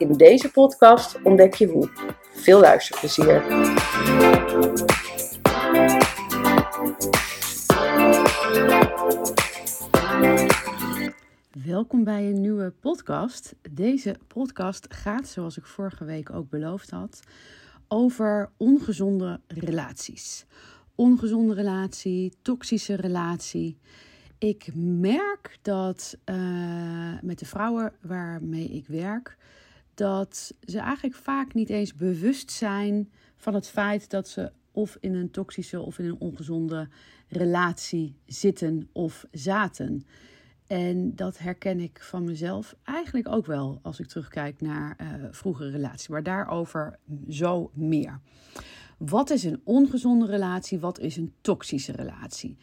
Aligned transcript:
In 0.00 0.12
deze 0.12 0.50
podcast 0.50 1.22
ontdek 1.22 1.54
je 1.54 1.66
hoe. 1.66 1.88
Veel 2.32 2.60
luisterplezier. 2.60 3.42
Welkom 11.64 12.04
bij 12.04 12.26
een 12.26 12.40
nieuwe 12.40 12.70
podcast. 12.80 13.54
Deze 13.70 14.16
podcast 14.26 14.94
gaat, 14.94 15.28
zoals 15.28 15.56
ik 15.56 15.64
vorige 15.64 16.04
week 16.04 16.30
ook 16.32 16.50
beloofd 16.50 16.90
had, 16.90 17.20
over 17.88 18.50
ongezonde 18.56 19.40
relaties. 19.46 20.46
Ongezonde 20.94 21.54
relatie, 21.54 22.32
toxische 22.42 22.94
relatie. 22.94 23.78
Ik 24.38 24.68
merk 24.74 25.58
dat 25.62 26.16
uh, 26.24 27.20
met 27.22 27.38
de 27.38 27.46
vrouwen 27.46 27.92
waarmee 28.00 28.68
ik 28.68 28.86
werk, 28.86 29.36
dat 30.00 30.54
ze 30.64 30.78
eigenlijk 30.78 31.16
vaak 31.16 31.54
niet 31.54 31.70
eens 31.70 31.94
bewust 31.94 32.50
zijn 32.50 33.10
van 33.36 33.54
het 33.54 33.68
feit 33.68 34.10
dat 34.10 34.28
ze 34.28 34.52
of 34.70 34.96
in 35.00 35.14
een 35.14 35.30
toxische 35.30 35.80
of 35.80 35.98
in 35.98 36.04
een 36.04 36.20
ongezonde 36.20 36.88
relatie 37.28 38.16
zitten 38.26 38.88
of 38.92 39.26
zaten. 39.30 40.06
En 40.66 41.14
dat 41.14 41.38
herken 41.38 41.80
ik 41.80 42.02
van 42.02 42.24
mezelf 42.24 42.74
eigenlijk 42.82 43.28
ook 43.28 43.46
wel 43.46 43.78
als 43.82 44.00
ik 44.00 44.06
terugkijk 44.06 44.60
naar 44.60 44.96
uh, 45.00 45.24
vroegere 45.30 45.70
relaties. 45.70 46.08
Maar 46.08 46.22
daarover 46.22 46.98
zo 47.28 47.70
meer. 47.74 48.20
Wat 48.98 49.30
is 49.30 49.44
een 49.44 49.60
ongezonde 49.64 50.26
relatie? 50.26 50.78
Wat 50.78 50.98
is 50.98 51.16
een 51.16 51.32
toxische 51.40 51.92
relatie? 51.92 52.56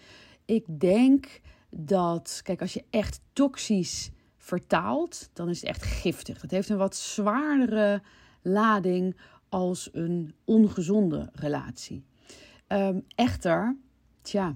Ik 0.45 0.79
denk 0.79 1.41
dat, 1.69 2.39
kijk, 2.43 2.61
als 2.61 2.73
je 2.73 2.83
echt 2.89 3.19
toxisch 3.33 4.11
vertaalt, 4.47 5.29
dan 5.33 5.49
is 5.49 5.61
het 5.61 5.69
echt 5.69 5.83
giftig. 5.83 6.41
Het 6.41 6.51
heeft 6.51 6.69
een 6.69 6.77
wat 6.77 6.95
zwaardere 6.95 8.01
lading 8.41 9.17
als 9.49 9.89
een 9.91 10.33
ongezonde 10.45 11.29
relatie. 11.33 12.05
Um, 12.67 13.03
echter, 13.15 13.77
tja, 14.21 14.55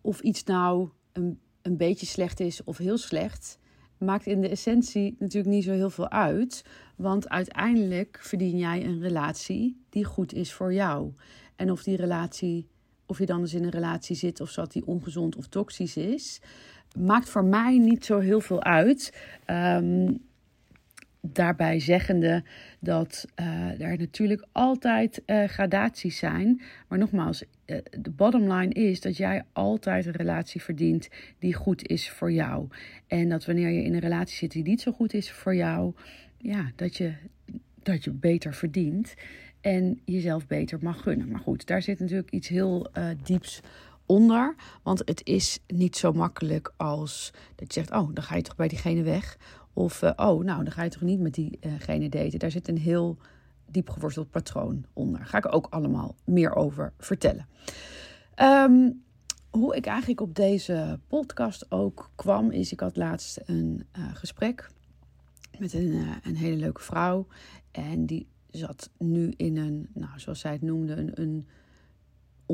of 0.00 0.20
iets 0.20 0.44
nou 0.44 0.88
een, 1.12 1.40
een 1.62 1.76
beetje 1.76 2.06
slecht 2.06 2.40
is 2.40 2.64
of 2.64 2.76
heel 2.76 2.98
slecht, 2.98 3.58
maakt 3.98 4.26
in 4.26 4.40
de 4.40 4.48
essentie 4.48 5.16
natuurlijk 5.18 5.54
niet 5.54 5.64
zo 5.64 5.72
heel 5.72 5.90
veel 5.90 6.10
uit. 6.10 6.64
Want 6.96 7.28
uiteindelijk 7.28 8.18
verdien 8.22 8.58
jij 8.58 8.84
een 8.84 9.00
relatie 9.00 9.84
die 9.88 10.04
goed 10.04 10.32
is 10.32 10.52
voor 10.52 10.72
jou. 10.72 11.12
En 11.56 11.70
of 11.70 11.82
die 11.82 11.96
relatie, 11.96 12.68
of 13.06 13.18
je 13.18 13.26
dan 13.26 13.40
dus 13.40 13.54
in 13.54 13.64
een 13.64 13.70
relatie 13.70 14.16
zit 14.16 14.40
of 14.40 14.52
dat 14.52 14.72
die 14.72 14.86
ongezond 14.86 15.36
of 15.36 15.46
toxisch 15.46 15.96
is, 15.96 16.40
maakt 16.98 17.28
voor 17.28 17.44
mij 17.44 17.78
niet 17.78 18.04
zo 18.04 18.18
heel 18.18 18.40
veel 18.40 18.62
uit. 18.62 19.12
Um, 19.46 20.20
daarbij 21.22 21.80
zeggende 21.80 22.44
dat 22.80 23.26
uh, 23.40 23.80
er 23.80 23.98
natuurlijk 23.98 24.46
altijd 24.52 25.22
uh, 25.26 25.44
gradaties 25.44 26.18
zijn. 26.18 26.60
Maar 26.88 26.98
nogmaals, 26.98 27.42
uh, 27.42 27.76
de 28.00 28.10
bottom 28.10 28.52
line 28.52 28.72
is 28.72 29.00
dat 29.00 29.16
jij 29.16 29.42
altijd 29.52 30.06
een 30.06 30.12
relatie 30.12 30.62
verdient 30.62 31.08
die 31.38 31.54
goed 31.54 31.86
is 31.86 32.10
voor 32.10 32.32
jou. 32.32 32.68
En 33.06 33.28
dat 33.28 33.44
wanneer 33.44 33.70
je 33.70 33.82
in 33.82 33.94
een 33.94 34.00
relatie 34.00 34.36
zit 34.36 34.50
die 34.50 34.62
niet 34.62 34.80
zo 34.80 34.92
goed 34.92 35.14
is 35.14 35.30
voor 35.30 35.54
jou, 35.54 35.94
ja, 36.38 36.72
dat 36.76 36.96
je, 36.96 37.12
dat 37.82 38.04
je 38.04 38.10
beter 38.10 38.54
verdient 38.54 39.14
en 39.60 40.00
jezelf 40.04 40.46
beter 40.46 40.78
mag 40.80 41.02
gunnen. 41.02 41.28
Maar 41.28 41.40
goed, 41.40 41.66
daar 41.66 41.82
zit 41.82 41.98
natuurlijk 41.98 42.30
iets 42.30 42.48
heel 42.48 42.90
dieps 43.22 43.60
onder. 44.12 44.54
Want 44.82 44.98
het 45.04 45.20
is 45.26 45.58
niet 45.66 45.96
zo 45.96 46.12
makkelijk 46.12 46.72
als 46.76 47.32
dat 47.54 47.74
je 47.74 47.80
zegt: 47.80 47.92
Oh, 47.92 48.14
dan 48.14 48.24
ga 48.24 48.36
je 48.36 48.42
toch 48.42 48.56
bij 48.56 48.68
diegene 48.68 49.02
weg. 49.02 49.38
Of, 49.72 50.02
uh, 50.02 50.10
oh, 50.16 50.44
nou, 50.44 50.64
dan 50.64 50.72
ga 50.72 50.82
je 50.82 50.90
toch 50.90 51.02
niet 51.02 51.20
met 51.20 51.34
diegene 51.34 52.08
daten. 52.08 52.38
Daar 52.38 52.50
zit 52.50 52.68
een 52.68 52.78
heel 52.78 53.16
diep 53.66 53.90
geworteld 53.90 54.30
patroon 54.30 54.84
onder. 54.92 55.18
Daar 55.18 55.28
ga 55.28 55.38
ik 55.38 55.54
ook 55.54 55.66
allemaal 55.70 56.14
meer 56.24 56.54
over 56.54 56.92
vertellen. 56.98 57.46
Um, 58.36 59.02
hoe 59.50 59.76
ik 59.76 59.86
eigenlijk 59.86 60.20
op 60.20 60.34
deze 60.34 60.98
podcast 61.08 61.66
ook 61.68 62.10
kwam, 62.14 62.50
is 62.50 62.72
ik 62.72 62.80
had 62.80 62.96
laatst 62.96 63.40
een 63.44 63.84
uh, 63.98 64.14
gesprek 64.14 64.70
met 65.58 65.72
een, 65.72 65.92
uh, 65.92 66.16
een 66.22 66.36
hele 66.36 66.56
leuke 66.56 66.82
vrouw. 66.82 67.26
En 67.70 68.06
die 68.06 68.26
zat 68.50 68.90
nu 68.98 69.32
in 69.36 69.56
een, 69.56 69.88
nou, 69.94 70.20
zoals 70.20 70.40
zij 70.40 70.52
het 70.52 70.62
noemde, 70.62 70.96
een, 70.96 71.20
een 71.20 71.46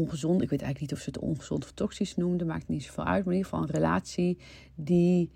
ongezond. 0.01 0.43
Ik 0.43 0.51
weet 0.51 0.63
eigenlijk 0.63 0.81
niet 0.81 0.93
of 0.93 1.05
ze 1.05 1.11
het 1.11 1.31
ongezond 1.31 1.65
of 1.65 1.73
toxisch 1.73 2.17
noemde, 2.17 2.45
maakt 2.45 2.69
niet 2.69 2.85
zoveel 2.85 3.05
uit. 3.05 3.25
Maar 3.25 3.35
in 3.35 3.39
ieder 3.39 3.51
geval 3.51 3.69
een 3.69 3.75
relatie 3.75 4.39
die 4.75 5.31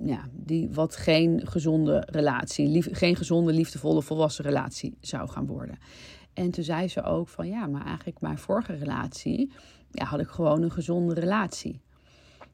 ja, 0.00 0.28
die 0.32 0.68
wat 0.70 0.96
geen 0.96 1.46
gezonde 1.46 2.06
relatie, 2.10 2.68
lief, 2.68 2.88
geen 2.90 3.16
gezonde, 3.16 3.52
liefdevolle, 3.52 4.02
volwassen 4.02 4.44
relatie 4.44 4.96
zou 5.00 5.28
gaan 5.28 5.46
worden. 5.46 5.78
En 6.32 6.50
toen 6.50 6.64
zei 6.64 6.88
ze 6.88 7.02
ook 7.02 7.28
van 7.28 7.48
ja, 7.48 7.66
maar 7.66 7.86
eigenlijk 7.86 8.20
mijn 8.20 8.38
vorige 8.38 8.72
relatie, 8.72 9.52
ja, 9.90 10.04
had 10.04 10.20
ik 10.20 10.28
gewoon 10.28 10.62
een 10.62 10.70
gezonde 10.70 11.14
relatie. 11.14 11.80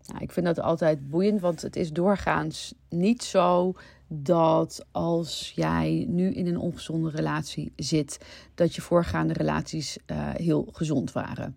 Nou, 0.09 0.23
ik 0.23 0.33
vind 0.33 0.47
dat 0.47 0.61
altijd 0.61 1.11
boeiend, 1.11 1.41
want 1.41 1.63
het 1.63 1.77
is 1.77 1.93
doorgaans 1.93 2.75
niet 2.89 3.23
zo 3.23 3.75
dat 4.07 4.87
als 4.91 5.53
jij 5.55 6.05
nu 6.09 6.33
in 6.35 6.47
een 6.47 6.59
ongezonde 6.59 7.11
relatie 7.11 7.73
zit, 7.77 8.19
dat 8.55 8.75
je 8.75 8.81
voorgaande 8.81 9.33
relaties 9.33 9.99
uh, 10.07 10.31
heel 10.35 10.69
gezond 10.73 11.13
waren 11.13 11.57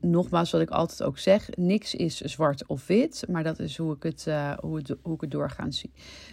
nogmaals, 0.00 0.50
wat 0.50 0.60
ik 0.60 0.70
altijd 0.70 1.02
ook 1.02 1.18
zeg: 1.18 1.48
niks 1.56 1.94
is 1.94 2.20
zwart 2.20 2.66
of 2.66 2.86
wit, 2.86 3.24
maar 3.28 3.42
dat 3.42 3.58
is 3.58 3.76
hoe 3.76 3.94
ik 3.94 4.02
het, 4.02 4.24
uh, 4.28 4.52
hoe 4.58 4.82
hoe 5.02 5.14
ik 5.14 5.32
het 5.56 5.74
zie. 5.74 5.92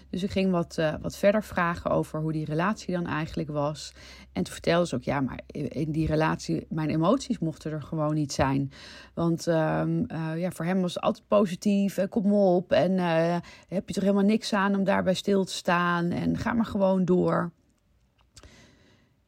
Dus 0.09 0.24
ik 0.24 0.31
ging 0.31 0.52
wat, 0.52 0.78
uh, 0.80 0.94
wat 1.02 1.18
verder 1.18 1.44
vragen 1.44 1.92
over 1.92 2.20
hoe 2.20 2.31
die 2.31 2.46
relatie 2.46 2.94
dan 2.94 3.08
eigenlijk 3.08 3.50
was. 3.50 3.94
En 4.34 4.44
toen 4.44 4.53
vertelde 4.53 4.88
ze 4.88 4.96
ook: 4.96 5.03
ja, 5.03 5.22
maar 5.22 5.40
in 5.48 5.92
die 5.92 6.08
relatie, 6.08 6.66
mijn 6.70 6.90
emoties 6.90 7.40
mochten 7.40 7.72
er 7.72 7.81
gewoon 7.81 8.14
niet 8.14 8.34
zijn. 8.34 8.72
Want 9.14 9.48
um, 9.48 10.06
uh, 10.12 10.32
ja, 10.38 10.52
voor 10.52 10.66
hem 10.66 10.82
was 10.82 10.94
het 10.94 11.03
altijd 11.03 11.28
positief, 11.28 12.08
kom 12.09 12.34
op. 12.34 12.72
En 12.72 12.97
heb 13.68 13.88
je 13.88 13.94
toch 13.94 14.03
helemaal 14.03 14.24
niks 14.24 14.53
aan 14.53 14.76
om 14.76 14.84
daarbij 14.84 15.14
stil 15.14 15.44
te 15.44 15.53
staan 15.53 16.12
en 16.12 16.38
ga 16.38 16.53
maar 16.53 16.66
gewoon 16.66 17.06
door. 17.06 17.52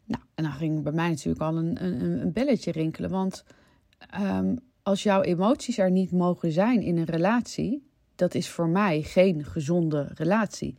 Nou, 0.06 0.24
en 0.36 0.44
dan 0.44 0.54
ging 0.54 0.84
bij 0.84 0.92
mij 0.92 1.10
natuurlijk 1.10 1.42
al 1.42 1.58
een, 1.58 1.84
een, 1.84 2.22
een 2.22 2.32
belletje 2.32 2.72
rinkelen, 2.72 3.10
want 3.10 3.44
um, 4.22 4.60
als 4.84 5.04
jouw 5.04 5.22
emoties 5.22 5.78
er 5.78 5.92
niet 5.92 6.12
mogen 6.12 6.52
zijn 6.52 6.82
in 6.82 6.98
een 6.98 7.06
relatie, 7.06 7.88
dat 8.16 8.36
is 8.36 8.50
voor 8.50 8.68
mij 8.68 9.02
geen 9.02 9.46
gezonde 9.46 10.12
relatie. 10.14 10.76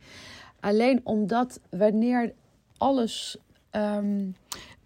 Alleen 0.59 1.01
omdat 1.03 1.59
wanneer 1.69 2.33
alles. 2.77 3.37
Um, 3.71 4.35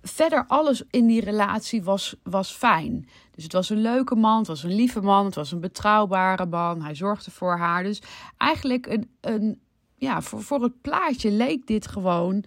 verder 0.04 0.46
alles 0.48 0.84
in 0.90 1.08
die 1.08 1.22
relatie 1.22 1.84
was, 1.84 2.16
was 2.24 2.52
fijn. 2.52 3.08
Dus 3.32 3.44
het 3.44 3.54
was 3.54 3.70
een 3.70 3.82
leuke 3.82 4.16
man, 4.16 4.38
het 4.38 4.48
was 4.48 4.64
een 4.64 4.76
lieve 4.76 5.02
man, 5.02 5.26
het 5.26 5.36
was 5.36 5.52
een 5.52 5.60
betrouwbare 5.60 6.46
man. 6.46 6.82
Hij 6.82 6.96
zorgde 6.96 7.32
voor 7.32 7.58
haar. 7.58 7.84
Dus 7.84 8.02
eigenlijk 8.38 8.88
een, 8.88 9.10
een, 9.22 9.60
ja, 9.96 10.22
voor, 10.22 10.42
voor 10.42 10.64
het 10.64 10.82
plaatje 10.82 11.32
leek 11.32 11.68
dit 11.68 11.88
gewoon 11.88 12.44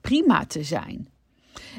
prima 0.00 0.46
te 0.46 0.62
zijn. 0.62 1.08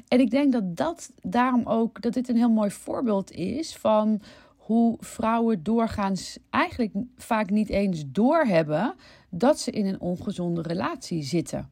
En 0.07 0.19
ik 0.19 0.29
denk 0.29 0.51
dat 0.51 0.77
dat 0.77 1.11
daarom 1.21 1.65
ook, 1.65 2.01
dat 2.01 2.13
dit 2.13 2.29
een 2.29 2.35
heel 2.35 2.49
mooi 2.49 2.71
voorbeeld 2.71 3.31
is 3.31 3.75
van 3.75 4.21
hoe 4.57 4.97
vrouwen 4.99 5.63
doorgaans 5.63 6.37
eigenlijk 6.49 6.93
vaak 7.17 7.49
niet 7.49 7.69
eens 7.69 8.03
doorhebben 8.07 8.93
dat 9.29 9.59
ze 9.59 9.71
in 9.71 9.85
een 9.85 9.99
ongezonde 9.99 10.61
relatie 10.61 11.23
zitten. 11.23 11.69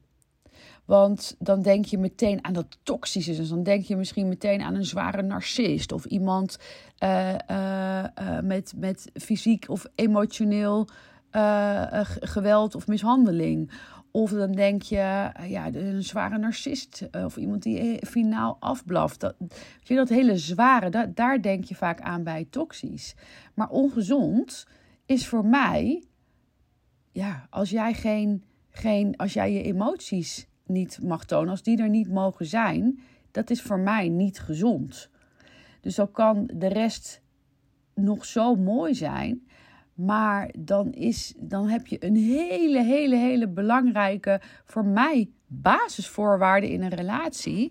Want 0.84 1.36
dan 1.38 1.62
denk 1.62 1.84
je 1.84 1.98
meteen 1.98 2.44
aan 2.44 2.52
dat 2.52 2.78
toxische. 2.82 3.36
Dus 3.36 3.48
dan 3.48 3.62
denk 3.62 3.84
je 3.84 3.96
misschien 3.96 4.28
meteen 4.28 4.62
aan 4.62 4.74
een 4.74 4.84
zware 4.84 5.22
narcist. 5.22 5.92
Of 5.92 6.04
iemand 6.04 6.58
uh, 7.02 7.34
uh, 7.50 8.04
uh, 8.20 8.40
met, 8.42 8.72
met 8.76 9.10
fysiek 9.14 9.64
of 9.68 9.86
emotioneel 9.94 10.88
geweld 12.20 12.74
of 12.74 12.86
mishandeling. 12.86 13.70
Of 14.16 14.30
dan 14.30 14.52
denk 14.52 14.82
je, 14.82 15.30
eh, 15.32 15.50
ja, 15.50 15.66
een 15.72 16.02
zware 16.02 16.38
narcist. 16.38 17.08
Eh, 17.10 17.24
of 17.24 17.36
iemand 17.36 17.62
die 17.62 17.78
eh, 17.78 18.08
finaal 18.08 18.56
afblaft. 18.60 19.20
Dat, 19.20 19.34
je, 19.82 19.94
dat 19.94 20.08
hele 20.08 20.36
zware, 20.36 21.12
daar 21.14 21.42
denk 21.42 21.64
je 21.64 21.74
vaak 21.74 22.00
aan 22.00 22.22
bij 22.22 22.46
toxisch. 22.50 23.14
Maar 23.54 23.68
ongezond 23.68 24.66
is 25.06 25.26
voor 25.26 25.44
mij, 25.44 26.04
ja, 27.12 27.46
als 27.50 27.70
jij 27.70 27.94
geen, 27.94 28.44
geen 28.70 29.16
als 29.16 29.32
jij 29.32 29.52
je 29.52 29.62
emoties 29.62 30.48
niet 30.66 30.98
mag 31.02 31.24
tonen, 31.24 31.50
als 31.50 31.62
die 31.62 31.78
er 31.78 31.88
niet 31.88 32.08
mogen 32.08 32.46
zijn, 32.46 33.00
dat 33.30 33.50
is 33.50 33.62
voor 33.62 33.78
mij 33.78 34.08
niet 34.08 34.40
gezond. 34.40 35.10
Dus 35.80 35.94
dan 35.94 36.10
kan 36.10 36.50
de 36.54 36.68
rest 36.68 37.20
nog 37.94 38.24
zo 38.24 38.54
mooi 38.54 38.94
zijn. 38.94 39.46
Maar 39.94 40.50
dan, 40.58 40.92
is, 40.92 41.34
dan 41.36 41.68
heb 41.68 41.86
je 41.86 42.04
een 42.04 42.16
hele, 42.16 42.82
hele, 42.82 43.16
hele 43.16 43.48
belangrijke, 43.48 44.40
voor 44.64 44.84
mij, 44.84 45.28
basisvoorwaarde 45.46 46.70
in 46.70 46.82
een 46.82 46.94
relatie. 46.94 47.70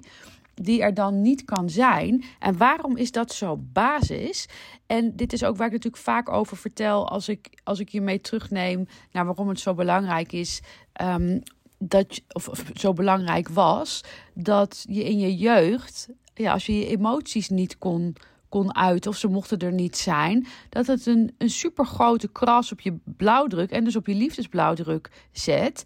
Die 0.53 0.81
er 0.81 0.93
dan 0.93 1.21
niet 1.21 1.43
kan 1.43 1.69
zijn. 1.69 2.23
En 2.39 2.57
waarom 2.57 2.97
is 2.97 3.11
dat 3.11 3.31
zo 3.31 3.57
basis? 3.57 4.49
En 4.85 5.15
dit 5.15 5.33
is 5.33 5.43
ook 5.43 5.57
waar 5.57 5.67
ik 5.67 5.73
natuurlijk 5.73 6.03
vaak 6.03 6.29
over 6.29 6.57
vertel 6.57 7.09
als 7.09 7.29
ik, 7.29 7.59
als 7.63 7.79
ik 7.79 7.89
je 7.89 8.01
mee 8.01 8.21
terugneem 8.21 8.85
naar 9.11 9.25
waarom 9.25 9.47
het 9.47 9.59
zo 9.59 9.73
belangrijk 9.73 10.31
is. 10.31 10.61
Um, 11.01 11.41
dat, 11.87 12.21
of, 12.31 12.47
of 12.47 12.63
zo 12.73 12.93
belangrijk 12.93 13.49
was, 13.49 14.03
dat 14.33 14.85
je 14.89 15.03
in 15.03 15.19
je 15.19 15.35
jeugd, 15.35 16.09
ja, 16.33 16.53
als 16.53 16.65
je 16.65 16.77
je 16.77 16.87
emoties 16.87 17.49
niet 17.49 17.77
kon 17.77 18.15
kon 18.53 18.75
uiten 18.75 19.11
of 19.11 19.17
ze 19.17 19.27
mochten 19.27 19.59
er 19.59 19.73
niet 19.73 19.97
zijn, 19.97 20.47
dat 20.69 20.87
het 20.87 21.05
een, 21.05 21.35
een 21.37 21.49
super 21.49 21.85
grote 21.85 22.31
kras 22.31 22.71
op 22.71 22.79
je 22.79 22.99
blauwdruk 23.03 23.71
en 23.71 23.83
dus 23.83 23.95
op 23.95 24.07
je 24.07 24.15
liefdesblauwdruk 24.15 25.11
zet. 25.31 25.83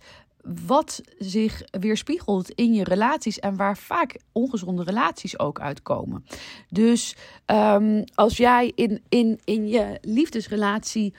Wat 0.65 1.01
zich 1.17 1.61
weerspiegelt 1.71 2.49
in 2.49 2.73
je 2.73 2.83
relaties 2.83 3.39
en 3.39 3.55
waar 3.55 3.77
vaak 3.77 4.19
ongezonde 4.31 4.83
relaties 4.83 5.39
ook 5.39 5.59
uitkomen. 5.59 6.25
Dus 6.69 7.15
um, 7.45 8.03
als 8.13 8.37
jij 8.37 8.71
in, 8.75 9.03
in, 9.09 9.39
in 9.43 9.67
je 9.67 9.97
liefdesrelatie 10.01 11.13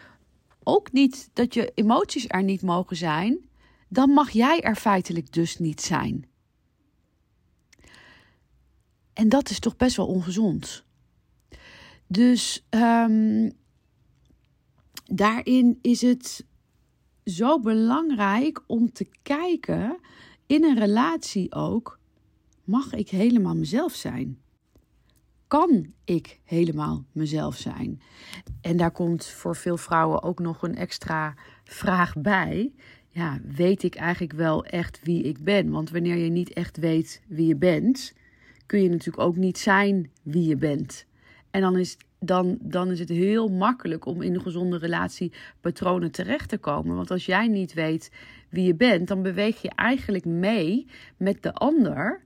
ook 0.62 0.92
niet 0.92 1.30
dat 1.32 1.54
je 1.54 1.72
emoties 1.74 2.24
er 2.28 2.42
niet 2.42 2.62
mogen 2.62 2.96
zijn, 2.96 3.48
dan 3.88 4.10
mag 4.10 4.30
jij 4.30 4.60
er 4.60 4.76
feitelijk 4.76 5.32
dus 5.32 5.58
niet 5.58 5.80
zijn. 5.82 6.26
En 9.12 9.28
dat 9.28 9.50
is 9.50 9.58
toch 9.58 9.76
best 9.76 9.96
wel 9.96 10.06
ongezond. 10.06 10.86
Dus 12.08 12.66
um, 12.70 13.52
daarin 15.04 15.78
is 15.82 16.02
het 16.02 16.46
zo 17.24 17.60
belangrijk 17.60 18.62
om 18.66 18.92
te 18.92 19.06
kijken 19.22 19.98
in 20.46 20.64
een 20.64 20.78
relatie 20.78 21.54
ook: 21.54 21.98
mag 22.64 22.92
ik 22.92 23.08
helemaal 23.08 23.56
mezelf 23.56 23.94
zijn? 23.94 24.38
Kan 25.46 25.92
ik 26.04 26.40
helemaal 26.44 27.04
mezelf 27.12 27.56
zijn? 27.56 28.00
En 28.60 28.76
daar 28.76 28.90
komt 28.90 29.26
voor 29.26 29.56
veel 29.56 29.76
vrouwen 29.76 30.22
ook 30.22 30.38
nog 30.38 30.62
een 30.62 30.76
extra 30.76 31.34
vraag 31.64 32.14
bij. 32.16 32.72
Ja, 33.08 33.40
weet 33.44 33.82
ik 33.82 33.94
eigenlijk 33.94 34.32
wel 34.32 34.64
echt 34.64 35.00
wie 35.02 35.22
ik 35.22 35.44
ben? 35.44 35.70
Want 35.70 35.90
wanneer 35.90 36.16
je 36.16 36.30
niet 36.30 36.52
echt 36.52 36.76
weet 36.76 37.22
wie 37.28 37.46
je 37.46 37.56
bent, 37.56 38.12
kun 38.66 38.82
je 38.82 38.88
natuurlijk 38.88 39.26
ook 39.26 39.36
niet 39.36 39.58
zijn 39.58 40.10
wie 40.22 40.48
je 40.48 40.56
bent. 40.56 41.06
En 41.58 41.64
dan 41.64 41.78
is, 41.78 41.96
dan, 42.20 42.58
dan 42.60 42.90
is 42.90 42.98
het 42.98 43.08
heel 43.08 43.48
makkelijk 43.48 44.06
om 44.06 44.22
in 44.22 44.34
een 44.34 44.40
gezonde 44.40 44.78
relatie 44.78 45.32
patronen 45.60 46.10
terecht 46.10 46.48
te 46.48 46.58
komen. 46.58 46.96
Want 46.96 47.10
als 47.10 47.26
jij 47.26 47.48
niet 47.48 47.74
weet 47.74 48.10
wie 48.48 48.64
je 48.64 48.74
bent, 48.74 49.08
dan 49.08 49.22
beweeg 49.22 49.62
je 49.62 49.70
eigenlijk 49.74 50.24
mee 50.24 50.86
met 51.16 51.42
de 51.42 51.52
ander. 51.52 52.20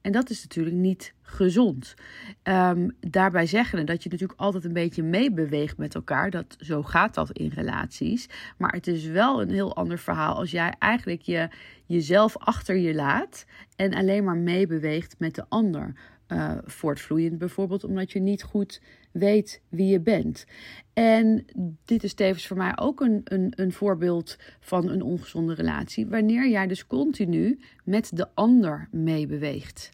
En 0.00 0.12
dat 0.12 0.30
is 0.30 0.42
natuurlijk 0.42 0.76
niet 0.76 1.14
gezond. 1.22 1.94
Um, 2.42 2.96
daarbij 3.00 3.46
zeggen 3.46 3.86
dat 3.86 4.02
je 4.02 4.08
natuurlijk 4.08 4.40
altijd 4.40 4.64
een 4.64 4.72
beetje 4.72 5.02
meebeweegt 5.02 5.76
met 5.76 5.94
elkaar. 5.94 6.30
Dat, 6.30 6.56
zo 6.58 6.82
gaat 6.82 7.14
dat 7.14 7.30
in 7.30 7.48
relaties. 7.54 8.28
Maar 8.58 8.72
het 8.72 8.86
is 8.86 9.06
wel 9.06 9.42
een 9.42 9.50
heel 9.50 9.76
ander 9.76 9.98
verhaal 9.98 10.34
als 10.34 10.50
jij 10.50 10.74
eigenlijk 10.78 11.22
je, 11.22 11.48
jezelf 11.86 12.36
achter 12.36 12.76
je 12.76 12.94
laat 12.94 13.46
en 13.76 13.94
alleen 13.94 14.24
maar 14.24 14.36
meebeweegt 14.36 15.14
met 15.18 15.34
de 15.34 15.44
ander 15.48 15.94
uh, 16.28 16.58
voortvloeiend. 16.64 17.38
Bijvoorbeeld 17.38 17.84
omdat 17.84 18.12
je 18.12 18.20
niet 18.20 18.42
goed 18.42 18.80
weet 19.12 19.60
wie 19.68 19.86
je 19.86 20.00
bent. 20.00 20.44
En 20.92 21.44
dit 21.84 22.04
is 22.04 22.14
tevens 22.14 22.46
voor 22.46 22.56
mij 22.56 22.72
ook 22.78 23.00
een, 23.00 23.20
een, 23.24 23.52
een 23.56 23.72
voorbeeld 23.72 24.36
van 24.60 24.88
een 24.88 25.02
ongezonde 25.02 25.54
relatie. 25.54 26.06
Wanneer 26.06 26.48
jij 26.48 26.66
dus 26.66 26.86
continu 26.86 27.60
met 27.84 28.10
de 28.16 28.28
ander 28.34 28.88
meebeweegt. 28.90 29.90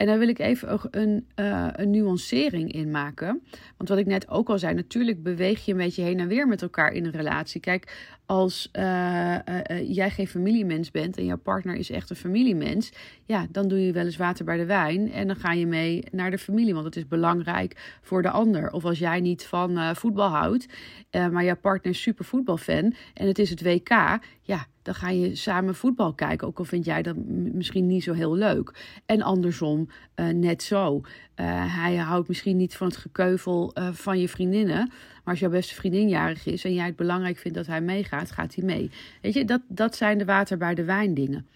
En 0.00 0.06
daar 0.06 0.18
wil 0.18 0.28
ik 0.28 0.38
even 0.38 0.80
een, 0.90 1.26
uh, 1.36 1.68
een 1.72 1.90
nuancering 1.90 2.72
in 2.72 2.90
maken. 2.90 3.42
Want 3.76 3.88
wat 3.88 3.98
ik 3.98 4.06
net 4.06 4.28
ook 4.28 4.48
al 4.48 4.58
zei, 4.58 4.74
natuurlijk 4.74 5.22
beweeg 5.22 5.64
je 5.64 5.72
een 5.72 5.78
beetje 5.78 6.02
heen 6.02 6.20
en 6.20 6.28
weer 6.28 6.48
met 6.48 6.62
elkaar 6.62 6.92
in 6.92 7.04
een 7.04 7.10
relatie. 7.10 7.60
Kijk, 7.60 8.10
als 8.26 8.68
uh, 8.72 9.34
uh, 9.34 9.94
jij 9.94 10.10
geen 10.10 10.26
familiemens 10.26 10.90
bent 10.90 11.16
en 11.16 11.24
jouw 11.24 11.36
partner 11.36 11.74
is 11.74 11.90
echt 11.90 12.10
een 12.10 12.16
familiemens, 12.16 12.92
ja, 13.24 13.46
dan 13.50 13.68
doe 13.68 13.86
je 13.86 13.92
wel 13.92 14.04
eens 14.04 14.16
water 14.16 14.44
bij 14.44 14.56
de 14.56 14.64
wijn 14.64 15.12
en 15.12 15.26
dan 15.26 15.36
ga 15.36 15.52
je 15.52 15.66
mee 15.66 16.04
naar 16.10 16.30
de 16.30 16.38
familie, 16.38 16.72
want 16.74 16.84
het 16.86 16.96
is 16.96 17.08
belangrijk 17.08 17.98
voor 18.02 18.22
de 18.22 18.30
ander. 18.30 18.72
Of 18.72 18.84
als 18.84 18.98
jij 18.98 19.20
niet 19.20 19.46
van 19.46 19.96
voetbal 19.96 20.28
houdt, 20.28 20.66
maar 21.10 21.44
jouw 21.44 21.56
partner 21.56 21.92
is 21.92 22.02
super 22.02 22.24
voetbalfan 22.24 22.94
en 23.14 23.26
het 23.26 23.38
is 23.38 23.50
het 23.50 23.62
WK, 23.62 24.18
ja, 24.42 24.66
dan 24.82 24.94
ga 24.94 25.10
je 25.10 25.34
samen 25.34 25.74
voetbal 25.74 26.14
kijken, 26.14 26.46
ook 26.46 26.58
al 26.58 26.64
vind 26.64 26.84
jij 26.84 27.02
dat 27.02 27.16
misschien 27.26 27.86
niet 27.86 28.02
zo 28.02 28.12
heel 28.12 28.34
leuk. 28.34 29.00
En 29.06 29.22
andersom, 29.22 29.88
net 30.34 30.62
zo. 30.62 31.00
hij 31.34 31.96
houdt 31.96 32.28
misschien 32.28 32.56
niet 32.56 32.76
van 32.76 32.86
het 32.86 32.96
gekeuvel 32.96 33.74
van 33.92 34.20
je 34.20 34.28
vriendinnen. 34.28 34.86
Maar 34.86 35.34
als 35.34 35.38
jouw 35.38 35.50
beste 35.50 35.74
vriendin 35.74 36.08
jarig 36.08 36.46
is 36.46 36.64
en 36.64 36.74
jij 36.74 36.86
het 36.86 36.96
belangrijk 36.96 37.38
vindt 37.38 37.56
dat 37.56 37.66
hij 37.66 37.80
meegaat, 37.80 38.30
gaat 38.30 38.54
hij 38.54 38.64
mee. 38.64 38.90
Weet 39.22 39.34
je, 39.34 39.44
dat, 39.44 39.60
dat 39.68 39.96
zijn 39.96 40.18
de 40.18 40.24
water 40.24 40.56
bij 40.56 40.74
de 40.74 40.84
wijn 40.84 41.14
dingen. 41.14 41.46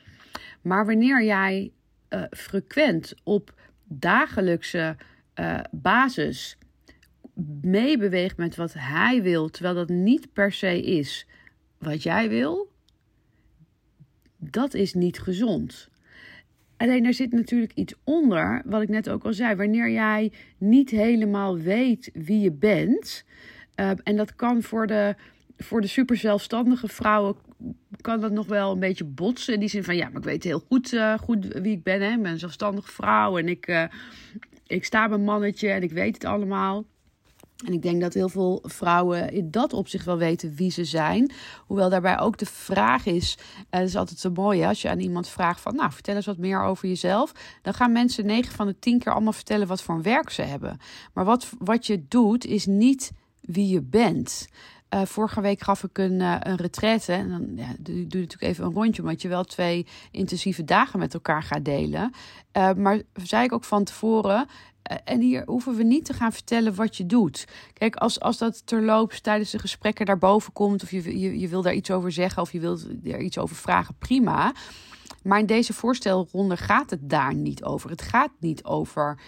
Maar 0.61 0.87
wanneer 0.87 1.25
jij 1.25 1.73
frequent 2.31 3.15
op 3.23 3.55
dagelijkse 3.85 4.97
basis 5.71 6.59
meebeweegt 7.63 8.37
met 8.37 8.57
wat 8.57 8.75
hij 8.79 9.23
wil, 9.23 9.49
terwijl 9.49 9.75
dat 9.75 9.89
niet 9.89 10.33
per 10.33 10.53
se 10.53 10.83
is 10.83 11.27
wat 11.79 12.03
jij 12.03 12.29
wil, 12.29 12.73
dat 14.51 14.75
is 14.75 14.95
niet 14.95 15.19
gezond. 15.19 15.89
Alleen 16.77 17.05
er 17.05 17.15
zit 17.15 17.33
natuurlijk 17.33 17.73
iets 17.75 17.95
onder, 18.05 18.63
wat 18.65 18.83
ik 18.83 18.89
net 18.89 19.09
ook 19.09 19.25
al 19.25 19.33
zei. 19.33 19.55
Wanneer 19.55 19.91
jij 19.91 20.33
niet 20.59 20.91
helemaal 20.91 21.59
weet 21.59 22.11
wie 22.13 22.41
je 22.41 22.53
bent, 22.53 23.25
uh, 23.81 23.91
en 24.03 24.17
dat 24.17 24.37
kan 24.37 24.63
voor 24.63 24.87
de, 24.87 25.15
voor 25.57 25.81
de 25.81 25.87
super 25.87 26.17
zelfstandige 26.17 26.89
vrouwen 26.89 27.37
kan 28.01 28.21
dat 28.21 28.33
nog 28.33 28.47
wel 28.47 28.73
een 28.73 28.79
beetje 28.79 29.05
botsen. 29.05 29.55
In 29.55 29.61
die 29.61 29.69
zin 29.69 29.85
van 29.85 29.97
ja, 29.97 30.09
maar 30.09 30.17
ik 30.17 30.25
weet 30.25 30.45
heel 30.45 30.65
goed, 30.69 30.93
uh, 30.93 31.19
goed 31.19 31.47
wie 31.47 31.73
ik 31.73 31.83
ben. 31.83 32.01
Hè? 32.01 32.11
Ik 32.11 32.23
ben 32.23 32.33
een 32.33 32.39
zelfstandige 32.39 32.93
vrouw 32.93 33.39
en 33.39 33.49
ik, 33.49 33.69
uh, 33.69 33.85
ik 34.67 34.85
sta 34.85 35.07
mijn 35.07 35.25
mannetje 35.25 35.69
en 35.69 35.83
ik 35.83 35.93
weet 35.93 36.15
het 36.15 36.25
allemaal. 36.25 36.85
En 37.67 37.73
ik 37.73 37.83
denk 37.83 38.01
dat 38.01 38.15
heel 38.15 38.29
veel 38.29 38.63
vrouwen 38.63 39.33
in 39.33 39.51
dat 39.51 39.73
opzicht 39.73 40.05
wel 40.05 40.17
weten 40.17 40.55
wie 40.55 40.71
ze 40.71 40.85
zijn. 40.85 41.33
Hoewel 41.67 41.91
daarbij 41.91 42.19
ook 42.19 42.39
de 42.39 42.47
vraag 42.47 43.07
is, 43.07 43.39
uh, 43.39 43.65
dat 43.71 43.89
is 43.89 43.97
altijd 43.97 44.19
zo 44.19 44.31
mooi 44.31 44.65
als 44.65 44.83
je 44.83 44.89
aan 44.89 45.01
iemand 45.01 45.29
vraagt 45.29 45.61
van, 45.61 45.75
nou 45.75 45.93
vertel 45.93 46.15
eens 46.15 46.27
wat 46.27 46.39
meer 46.39 46.63
over 46.63 46.89
jezelf. 46.89 47.33
Dan 47.63 47.75
gaan 47.75 47.93
mensen 47.93 48.27
9 48.27 48.55
van 48.55 48.67
de 48.67 48.79
10 48.79 48.99
keer 48.99 49.13
allemaal 49.13 49.33
vertellen 49.33 49.67
wat 49.67 49.83
voor 49.83 49.95
een 49.95 50.03
werk 50.03 50.31
ze 50.31 50.43
hebben. 50.43 50.79
Maar 51.13 51.25
wat, 51.25 51.53
wat 51.59 51.87
je 51.87 52.05
doet 52.09 52.45
is 52.45 52.67
niet 52.67 53.13
wie 53.41 53.69
je 53.69 53.83
bent. 53.83 54.49
Uh, 54.95 55.03
vorige 55.05 55.41
week 55.41 55.63
gaf 55.63 55.83
ik 55.83 55.99
een, 55.99 56.21
uh, 56.21 56.37
een 56.41 56.57
retraite. 56.57 57.13
En 57.13 57.29
dan 57.29 57.53
ja, 57.57 57.75
doe, 57.79 58.07
doe 58.07 58.21
natuurlijk 58.21 58.43
even 58.43 58.65
een 58.65 58.73
rondje, 58.73 59.03
omdat 59.03 59.23
je 59.23 59.29
wel 59.29 59.45
twee 59.45 59.87
intensieve 60.11 60.65
dagen 60.65 60.99
met 60.99 61.15
elkaar 61.15 61.43
gaat 61.43 61.65
delen. 61.65 62.13
Maar 62.77 63.01
zei 63.13 63.45
ik 63.45 63.53
ook 63.53 63.65
van 63.65 63.85
tevoren. 63.85 64.47
En 65.05 65.21
hier 65.21 65.43
hoeven 65.47 65.77
we 65.77 65.83
niet 65.83 66.05
te 66.05 66.13
gaan 66.13 66.33
vertellen 66.33 66.75
wat 66.75 66.97
je 66.97 67.07
doet. 67.07 67.45
Kijk, 67.73 67.97
als, 67.97 68.21
als 68.21 68.39
dat 68.39 68.67
terloops 68.67 69.21
tijdens 69.21 69.51
de 69.51 69.59
gesprekken 69.59 70.07
daarboven 70.07 70.53
komt, 70.53 70.83
of 70.83 70.91
je, 70.91 71.19
je, 71.21 71.39
je 71.39 71.49
wil 71.49 71.63
daar 71.63 71.75
iets 71.75 71.91
over 71.91 72.13
zeggen, 72.13 72.43
of 72.43 72.53
je 72.53 72.61
wilt 72.61 72.87
er 73.05 73.21
iets 73.21 73.39
over 73.39 73.57
vragen, 73.57 73.95
prima. 73.99 74.55
Maar 75.23 75.39
in 75.39 75.47
deze 75.47 75.73
voorstelronde 75.73 76.57
gaat 76.57 76.91
het 76.91 77.11
daar 77.11 77.35
niet 77.35 77.65
over. 77.65 77.91
Het 77.91 78.03
gaat 78.03 78.33
niet 78.39 78.65
over 78.65 79.19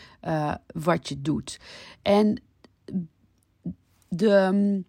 wat 0.67 1.09
je 1.09 1.23
doet. 1.23 1.61
En 2.03 2.43
de, 4.09 4.83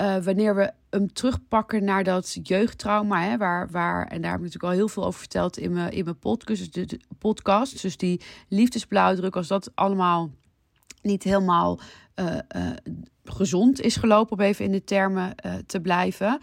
uh, 0.00 0.16
wanneer 0.16 0.54
we 0.54 0.72
hem 0.90 1.12
terugpakken 1.12 1.84
naar 1.84 2.04
dat 2.04 2.38
jeugdtrauma, 2.42 3.22
hè, 3.22 3.36
waar, 3.36 3.70
waar, 3.70 4.06
en 4.06 4.20
daar 4.20 4.30
heb 4.30 4.40
ik 4.40 4.46
natuurlijk 4.46 4.72
al 4.72 4.78
heel 4.78 4.88
veel 4.88 5.04
over 5.04 5.20
verteld 5.20 5.58
in 5.58 5.72
mijn, 5.72 5.92
in 5.92 6.04
mijn 6.04 6.18
podcast, 6.18 6.72
dus, 6.74 6.86
de, 6.88 7.00
podcast. 7.18 7.82
Dus 7.82 7.96
die 7.96 8.20
liefdesblauwdruk, 8.48 9.36
als 9.36 9.48
dat 9.48 9.70
allemaal 9.74 10.30
niet 11.02 11.22
helemaal 11.22 11.80
uh, 12.16 12.26
uh, 12.56 12.70
gezond 13.24 13.80
is 13.80 13.96
gelopen, 13.96 14.38
om 14.38 14.44
even 14.44 14.64
in 14.64 14.72
de 14.72 14.84
termen 14.84 15.34
te 15.66 15.80
blijven. 15.80 16.40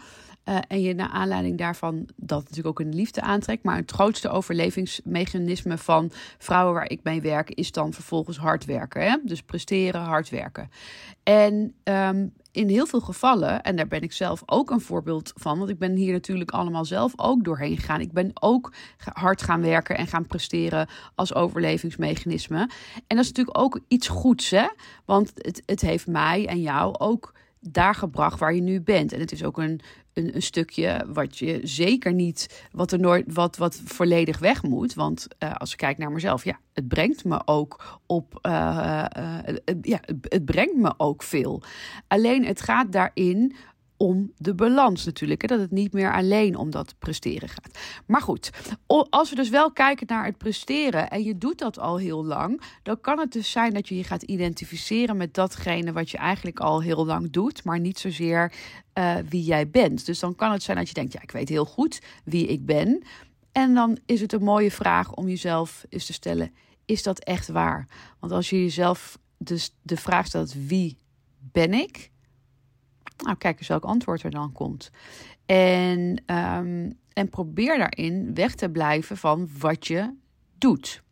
Uh, 0.48 0.58
en 0.68 0.80
je 0.80 0.94
naar 0.94 1.08
aanleiding 1.08 1.58
daarvan 1.58 2.08
dat 2.16 2.40
natuurlijk 2.40 2.66
ook 2.68 2.86
een 2.86 2.94
liefde 2.94 3.20
aantrekt. 3.20 3.62
Maar 3.64 3.76
het 3.76 3.90
grootste 3.90 4.28
overlevingsmechanisme 4.28 5.78
van 5.78 6.10
vrouwen 6.38 6.74
waar 6.74 6.90
ik 6.90 7.00
mee 7.02 7.20
werk 7.20 7.50
is 7.50 7.72
dan 7.72 7.92
vervolgens 7.92 8.38
hard 8.38 8.64
werken. 8.64 9.02
Hè? 9.02 9.16
Dus 9.24 9.42
presteren, 9.42 10.00
hard 10.00 10.28
werken. 10.28 10.70
En 11.22 11.74
um, 11.84 12.32
in 12.52 12.68
heel 12.68 12.86
veel 12.86 13.00
gevallen, 13.00 13.62
en 13.62 13.76
daar 13.76 13.88
ben 13.88 14.02
ik 14.02 14.12
zelf 14.12 14.42
ook 14.46 14.70
een 14.70 14.80
voorbeeld 14.80 15.32
van, 15.34 15.58
want 15.58 15.70
ik 15.70 15.78
ben 15.78 15.94
hier 15.94 16.12
natuurlijk 16.12 16.50
allemaal 16.50 16.84
zelf 16.84 17.12
ook 17.16 17.44
doorheen 17.44 17.76
gegaan. 17.76 18.00
Ik 18.00 18.12
ben 18.12 18.30
ook 18.40 18.72
hard 18.98 19.42
gaan 19.42 19.60
werken 19.60 19.96
en 19.96 20.06
gaan 20.06 20.26
presteren 20.26 20.88
als 21.14 21.34
overlevingsmechanisme. 21.34 22.58
En 23.06 23.16
dat 23.16 23.18
is 23.18 23.28
natuurlijk 23.28 23.58
ook 23.58 23.80
iets 23.88 24.08
goeds, 24.08 24.50
hè? 24.50 24.66
Want 25.04 25.32
het, 25.34 25.62
het 25.66 25.80
heeft 25.80 26.06
mij 26.06 26.46
en 26.46 26.60
jou 26.60 26.98
ook 26.98 27.34
daar 27.60 27.94
gebracht 27.94 28.38
waar 28.38 28.54
je 28.54 28.60
nu 28.60 28.80
bent. 28.80 29.12
En 29.12 29.20
het 29.20 29.32
is 29.32 29.44
ook 29.44 29.58
een, 29.58 29.80
een, 30.18 30.34
een, 30.34 30.42
stukje 30.42 31.04
wat 31.12 31.38
je 31.38 31.60
zeker 31.62 32.12
niet, 32.12 32.66
wat 32.72 32.92
er 32.92 32.98
nooit, 32.98 33.24
wat, 33.32 33.56
wat 33.56 33.80
volledig 33.84 34.38
weg 34.38 34.62
moet. 34.62 34.94
Want 34.94 35.26
uh, 35.38 35.54
als 35.54 35.72
ik 35.72 35.76
kijk 35.76 35.98
naar 35.98 36.12
mezelf, 36.12 36.44
ja, 36.44 36.58
het 36.72 36.88
brengt 36.88 37.24
me 37.24 37.42
ook 37.44 38.00
op, 38.06 38.38
uh, 38.42 39.04
uh, 39.18 39.38
ja, 39.82 40.00
het 40.20 40.44
brengt 40.44 40.76
me 40.76 40.94
ook 40.96 41.22
veel. 41.22 41.62
Alleen 42.06 42.44
het 42.44 42.60
gaat 42.60 42.92
daarin 42.92 43.54
om 43.98 44.32
de 44.36 44.54
balans 44.54 45.04
natuurlijk. 45.04 45.42
Hè? 45.42 45.48
Dat 45.48 45.60
het 45.60 45.70
niet 45.70 45.92
meer 45.92 46.12
alleen 46.12 46.56
om 46.56 46.70
dat 46.70 46.94
presteren 46.98 47.48
gaat. 47.48 47.78
Maar 48.06 48.20
goed, 48.20 48.50
als 49.10 49.30
we 49.30 49.36
dus 49.36 49.48
wel 49.48 49.72
kijken 49.72 50.06
naar 50.06 50.24
het 50.24 50.38
presteren 50.38 51.10
en 51.10 51.22
je 51.22 51.38
doet 51.38 51.58
dat 51.58 51.78
al 51.78 51.96
heel 51.96 52.24
lang, 52.24 52.60
dan 52.82 53.00
kan 53.00 53.18
het 53.18 53.32
dus 53.32 53.50
zijn 53.50 53.74
dat 53.74 53.88
je 53.88 53.96
je 53.96 54.04
gaat 54.04 54.22
identificeren 54.22 55.16
met 55.16 55.34
datgene 55.34 55.92
wat 55.92 56.10
je 56.10 56.16
eigenlijk 56.16 56.60
al 56.60 56.82
heel 56.82 57.06
lang 57.06 57.30
doet, 57.30 57.64
maar 57.64 57.80
niet 57.80 57.98
zozeer 57.98 58.52
uh, 58.98 59.16
wie 59.28 59.44
jij 59.44 59.70
bent. 59.70 60.06
Dus 60.06 60.18
dan 60.18 60.34
kan 60.34 60.52
het 60.52 60.62
zijn 60.62 60.76
dat 60.76 60.88
je 60.88 60.94
denkt, 60.94 61.12
ja, 61.12 61.22
ik 61.22 61.30
weet 61.30 61.48
heel 61.48 61.64
goed 61.64 62.00
wie 62.24 62.46
ik 62.46 62.66
ben. 62.66 63.02
En 63.52 63.74
dan 63.74 63.98
is 64.06 64.20
het 64.20 64.32
een 64.32 64.42
mooie 64.42 64.70
vraag 64.70 65.14
om 65.14 65.28
jezelf 65.28 65.84
eens 65.88 66.06
te 66.06 66.12
stellen: 66.12 66.52
is 66.84 67.02
dat 67.02 67.18
echt 67.18 67.48
waar? 67.48 67.88
Want 68.18 68.32
als 68.32 68.50
je 68.50 68.62
jezelf 68.62 69.18
dus 69.38 69.74
de 69.82 69.96
vraag 69.96 70.26
stelt: 70.26 70.54
wie 70.66 70.98
ben 71.38 71.74
ik? 71.74 72.10
Nou, 73.24 73.36
kijk 73.36 73.58
eens 73.58 73.68
welk 73.68 73.84
antwoord 73.84 74.22
er 74.22 74.30
dan 74.30 74.52
komt. 74.52 74.90
En, 75.46 76.22
um, 76.26 76.98
en 77.12 77.28
probeer 77.30 77.78
daarin 77.78 78.34
weg 78.34 78.54
te 78.54 78.70
blijven 78.70 79.16
van 79.16 79.48
wat 79.58 79.86
je 79.86 80.14
doet. 80.58 81.02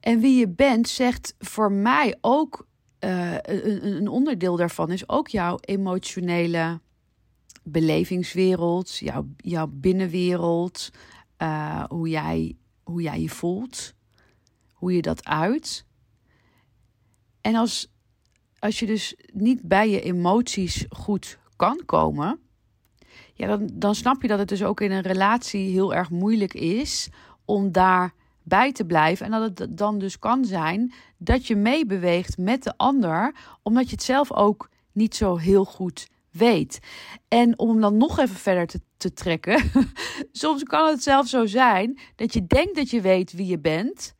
En 0.00 0.20
wie 0.20 0.38
je 0.38 0.48
bent 0.48 0.88
zegt 0.88 1.34
voor 1.38 1.72
mij 1.72 2.18
ook 2.20 2.66
uh, 3.00 3.32
een, 3.32 3.86
een, 3.86 4.08
onderdeel 4.08 4.56
daarvan 4.56 4.90
is 4.90 5.08
ook 5.08 5.28
jouw 5.28 5.58
emotionele 5.60 6.80
belevingswereld, 7.62 8.96
jouw, 8.96 9.26
jouw 9.36 9.66
binnenwereld, 9.66 10.90
uh, 11.38 11.84
hoe, 11.84 12.08
jij, 12.08 12.56
hoe 12.82 13.02
jij 13.02 13.20
je 13.20 13.28
voelt, 13.28 13.94
hoe 14.72 14.94
je 14.94 15.02
dat 15.02 15.24
uit. 15.24 15.86
En 17.40 17.54
als 17.54 17.93
als 18.64 18.78
je 18.78 18.86
dus 18.86 19.14
niet 19.32 19.62
bij 19.62 19.90
je 19.90 20.00
emoties 20.00 20.84
goed 20.88 21.38
kan 21.56 21.80
komen, 21.86 22.40
ja, 23.34 23.46
dan, 23.46 23.70
dan 23.72 23.94
snap 23.94 24.22
je 24.22 24.28
dat 24.28 24.38
het 24.38 24.48
dus 24.48 24.64
ook 24.64 24.80
in 24.80 24.90
een 24.90 25.02
relatie 25.02 25.70
heel 25.70 25.94
erg 25.94 26.10
moeilijk 26.10 26.54
is 26.54 27.08
om 27.44 27.72
daar 27.72 28.14
bij 28.42 28.72
te 28.72 28.84
blijven. 28.84 29.26
En 29.26 29.32
dat 29.32 29.58
het 29.58 29.78
dan 29.78 29.98
dus 29.98 30.18
kan 30.18 30.44
zijn 30.44 30.92
dat 31.18 31.46
je 31.46 31.56
meebeweegt 31.56 32.38
met 32.38 32.62
de 32.62 32.76
ander, 32.76 33.34
omdat 33.62 33.84
je 33.84 33.94
het 33.94 34.02
zelf 34.04 34.32
ook 34.32 34.68
niet 34.92 35.14
zo 35.14 35.36
heel 35.36 35.64
goed 35.64 36.08
weet. 36.30 36.78
En 37.28 37.58
om 37.58 37.80
dan 37.80 37.96
nog 37.96 38.18
even 38.18 38.36
verder 38.36 38.66
te, 38.66 38.80
te 38.96 39.12
trekken, 39.12 39.70
soms 40.32 40.62
kan 40.62 40.88
het 40.88 41.02
zelfs 41.02 41.30
zo 41.30 41.46
zijn 41.46 41.98
dat 42.16 42.32
je 42.32 42.46
denkt 42.46 42.74
dat 42.74 42.90
je 42.90 43.00
weet 43.00 43.32
wie 43.32 43.46
je 43.46 43.58
bent, 43.58 44.14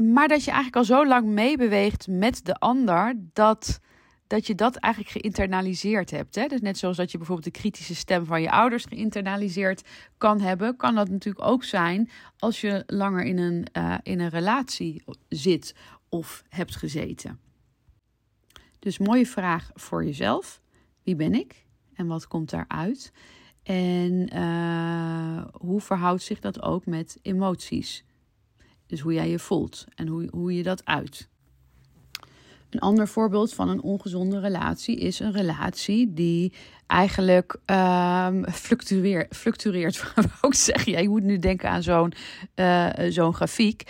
maar 0.00 0.28
dat 0.28 0.44
je 0.44 0.50
eigenlijk 0.50 0.76
al 0.76 0.96
zo 0.96 1.06
lang 1.06 1.26
meebeweegt 1.26 2.06
met 2.08 2.44
de 2.44 2.54
ander 2.54 3.14
dat, 3.32 3.80
dat 4.26 4.46
je 4.46 4.54
dat 4.54 4.76
eigenlijk 4.76 5.14
geïnternaliseerd 5.14 6.10
hebt. 6.10 6.34
Hè? 6.34 6.46
Dus 6.46 6.60
net 6.60 6.78
zoals 6.78 6.96
dat 6.96 7.10
je 7.10 7.18
bijvoorbeeld 7.18 7.54
de 7.54 7.60
kritische 7.60 7.94
stem 7.94 8.24
van 8.24 8.42
je 8.42 8.50
ouders 8.50 8.84
geïnternaliseerd 8.84 9.88
kan 10.18 10.40
hebben, 10.40 10.76
kan 10.76 10.94
dat 10.94 11.08
natuurlijk 11.08 11.46
ook 11.46 11.64
zijn 11.64 12.10
als 12.38 12.60
je 12.60 12.82
langer 12.86 13.24
in 13.24 13.38
een, 13.38 13.66
uh, 13.72 13.94
in 14.02 14.20
een 14.20 14.28
relatie 14.28 15.04
zit 15.28 15.74
of 16.08 16.42
hebt 16.48 16.76
gezeten. 16.76 17.40
Dus 18.78 18.98
mooie 18.98 19.26
vraag 19.26 19.70
voor 19.74 20.04
jezelf. 20.04 20.60
Wie 21.02 21.16
ben 21.16 21.34
ik 21.34 21.66
en 21.94 22.06
wat 22.06 22.26
komt 22.26 22.50
daaruit? 22.50 23.12
En 23.62 24.36
uh, 24.36 25.44
hoe 25.52 25.80
verhoudt 25.80 26.22
zich 26.22 26.40
dat 26.40 26.62
ook 26.62 26.86
met 26.86 27.18
emoties? 27.22 28.04
Dus 28.90 29.00
hoe 29.00 29.12
jij 29.12 29.30
je 29.30 29.38
voelt 29.38 29.84
en 29.94 30.06
hoe, 30.06 30.28
hoe 30.30 30.54
je 30.54 30.62
dat 30.62 30.84
uit. 30.84 31.28
Een 32.70 32.80
ander 32.80 33.08
voorbeeld 33.08 33.54
van 33.54 33.68
een 33.68 33.82
ongezonde 33.82 34.40
relatie 34.40 34.96
is 34.96 35.20
een 35.20 35.32
relatie 35.32 36.12
die 36.12 36.52
eigenlijk 36.90 37.56
um, 37.66 38.44
fluctueert, 38.52 39.36
fluctueert 39.42 40.04
ook. 40.40 40.54
Ja, 40.84 40.98
je 40.98 41.08
moet 41.08 41.22
nu 41.22 41.38
denken 41.38 41.70
aan 41.70 41.82
zo'n 41.82 42.12
uh, 42.56 42.88
zo'n 43.08 43.34
grafiek. 43.34 43.82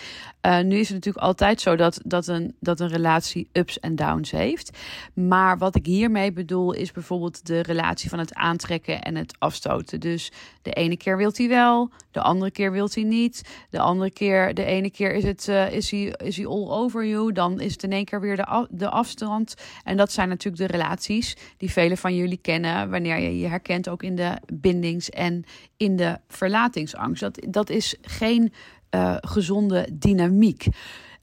Uh, 0.45 0.59
nu 0.59 0.75
is 0.75 0.87
het 0.87 0.97
natuurlijk 0.97 1.25
altijd 1.25 1.61
zo 1.61 1.75
dat, 1.75 2.01
dat, 2.05 2.27
een, 2.27 2.55
dat 2.59 2.79
een 2.79 2.87
relatie 2.87 3.49
ups 3.51 3.79
en 3.79 3.95
downs 3.95 4.31
heeft. 4.31 4.77
Maar 5.13 5.57
wat 5.57 5.75
ik 5.75 5.85
hiermee 5.85 6.31
bedoel 6.31 6.71
is 6.71 6.91
bijvoorbeeld 6.91 7.45
de 7.45 7.61
relatie 7.61 8.09
van 8.09 8.19
het 8.19 8.33
aantrekken 8.33 9.01
en 9.01 9.15
het 9.15 9.35
afstoten. 9.39 9.99
Dus 9.99 10.31
de 10.61 10.71
ene 10.71 10.97
keer 10.97 11.17
wilt 11.17 11.37
hij 11.37 11.47
wel, 11.47 11.89
de 12.11 12.21
andere 12.21 12.51
keer 12.51 12.71
wilt 12.71 12.95
hij 12.95 13.03
niet. 13.03 13.41
De 13.69 13.79
andere 13.79 14.11
keer, 14.11 14.53
de 14.53 14.63
ene 14.63 14.91
keer 14.91 15.13
is, 15.13 15.23
het, 15.23 15.47
uh, 15.47 15.71
is, 15.71 15.91
hij, 15.91 16.15
is 16.23 16.37
hij 16.37 16.45
all 16.45 16.69
over 16.69 17.05
you. 17.05 17.31
Dan 17.31 17.59
is 17.59 17.71
het 17.71 17.83
in 17.83 17.91
één 17.91 18.05
keer 18.05 18.21
weer 18.21 18.35
de, 18.35 18.67
de 18.69 18.89
afstand. 18.89 19.53
En 19.83 19.97
dat 19.97 20.11
zijn 20.11 20.29
natuurlijk 20.29 20.67
de 20.67 20.77
relaties 20.77 21.35
die 21.57 21.71
velen 21.71 21.97
van 21.97 22.15
jullie 22.15 22.39
kennen 22.41 22.89
wanneer 22.91 23.19
je 23.19 23.39
je 23.39 23.47
herkent 23.47 23.89
ook 23.89 24.03
in 24.03 24.15
de 24.15 24.37
bindings- 24.53 25.09
en 25.09 25.43
in 25.77 25.95
de 25.95 26.19
verlatingsangst. 26.27 27.21
Dat, 27.21 27.45
dat 27.49 27.69
is 27.69 27.95
geen 28.01 28.53
uh, 28.95 29.15
gezonde 29.19 29.87
dynamiek. 29.93 30.65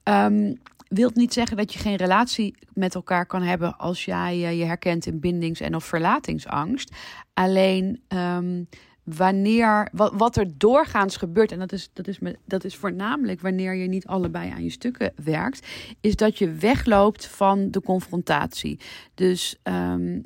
Um, 0.04 0.58
wilt 0.88 1.14
niet 1.14 1.32
zeggen 1.32 1.56
dat 1.56 1.72
je 1.72 1.78
geen 1.78 1.96
relatie 1.96 2.54
met 2.72 2.94
elkaar 2.94 3.26
kan 3.26 3.42
hebben 3.42 3.76
als 3.76 4.04
jij 4.04 4.56
je 4.56 4.64
herkent 4.64 5.06
in 5.06 5.20
bindings- 5.20 5.60
en 5.60 5.74
of 5.74 5.84
verlatingsangst. 5.84 6.94
Alleen 7.34 8.00
um, 8.08 8.68
wanneer, 9.16 9.88
wat, 9.92 10.36
er 10.36 10.58
doorgaans 10.58 11.16
gebeurt, 11.16 11.52
en 11.52 11.58
dat 11.58 11.72
is, 11.72 11.90
dat, 11.92 12.08
is 12.08 12.18
dat 12.44 12.64
is 12.64 12.76
voornamelijk 12.76 13.40
wanneer 13.40 13.74
je 13.74 13.88
niet 13.88 14.06
allebei 14.06 14.50
aan 14.50 14.62
je 14.62 14.70
stukken 14.70 15.12
werkt, 15.24 15.66
is 16.00 16.16
dat 16.16 16.38
je 16.38 16.52
wegloopt 16.52 17.26
van 17.26 17.70
de 17.70 17.82
confrontatie. 17.82 18.80
Dus 19.14 19.56
um, 19.62 20.22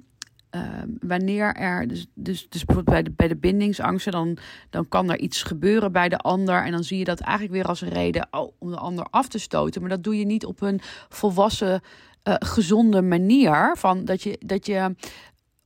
Ehm, 0.53 0.89
wanneer 1.01 1.55
er, 1.55 1.89
dus, 1.89 2.07
dus, 2.15 2.49
dus 2.49 2.65
bij 2.85 3.03
de, 3.03 3.11
bij 3.11 3.29
de 3.29 3.37
bindingsangsten, 3.37 4.13
dan, 4.13 4.37
dan 4.71 4.89
kan 4.89 5.11
er 5.11 5.19
iets 5.19 5.43
gebeuren 5.43 5.93
bij 5.93 6.09
de 6.09 6.19
ander. 6.19 6.65
En 6.65 6.73
dan 6.73 6.85
zie 6.85 6.99
je 6.99 7.05
dat 7.05 7.21
eigenlijk 7.21 7.55
weer 7.55 7.65
als 7.65 7.81
een 7.81 7.89
reden 7.89 8.29
om 8.59 8.71
de 8.71 8.77
ander 8.77 9.07
af 9.11 9.29
te 9.29 9.39
stoten. 9.39 9.81
Maar 9.81 9.91
dat 9.91 10.05
doe 10.05 10.19
je 10.19 10.25
niet 10.25 10.47
op 10.47 10.61
een 10.63 10.81
volwassen, 11.09 11.81
uh, 12.29 12.35
gezonde 12.39 13.03
manier. 13.03 13.75
Van 13.79 14.05
dat 14.05 14.23
je, 14.23 14.39
dat 14.47 14.67
je 14.67 14.95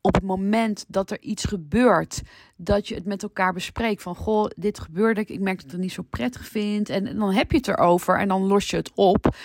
op 0.00 0.14
het 0.14 0.24
moment 0.24 0.84
dat 0.88 1.10
er 1.10 1.20
iets 1.20 1.44
gebeurt, 1.44 2.22
dat 2.56 2.88
je 2.88 2.94
het 2.94 3.04
met 3.04 3.22
elkaar 3.22 3.52
bespreekt. 3.52 4.02
Van 4.02 4.16
goh, 4.16 4.50
dit 4.56 4.78
gebeurde, 4.78 5.20
ik 5.20 5.40
merk 5.40 5.56
dat 5.56 5.66
ik 5.66 5.70
het 5.72 5.80
niet 5.80 5.92
zo 5.92 6.02
prettig 6.10 6.46
vind. 6.46 6.88
En 6.88 7.18
dan 7.18 7.32
heb 7.32 7.50
je 7.50 7.56
het 7.56 7.68
erover 7.68 8.18
en 8.18 8.28
dan 8.28 8.46
los 8.46 8.70
je 8.70 8.76
het 8.76 8.90
op. 8.94 9.36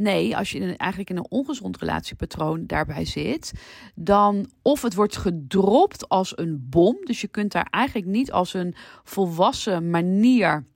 Nee, 0.00 0.36
als 0.36 0.50
je 0.50 0.58
in, 0.58 0.76
eigenlijk 0.76 1.10
in 1.10 1.16
een 1.16 1.30
ongezond 1.30 1.78
relatiepatroon 1.78 2.66
daarbij 2.66 3.04
zit, 3.04 3.52
dan 3.94 4.50
of 4.62 4.82
het 4.82 4.94
wordt 4.94 5.16
gedropt 5.16 6.08
als 6.08 6.38
een 6.38 6.66
bom. 6.68 6.96
Dus 7.04 7.20
je 7.20 7.28
kunt 7.28 7.52
daar 7.52 7.66
eigenlijk 7.70 8.06
niet 8.06 8.32
als 8.32 8.54
een 8.54 8.74
volwassen 9.04 9.90
manier 9.90 10.66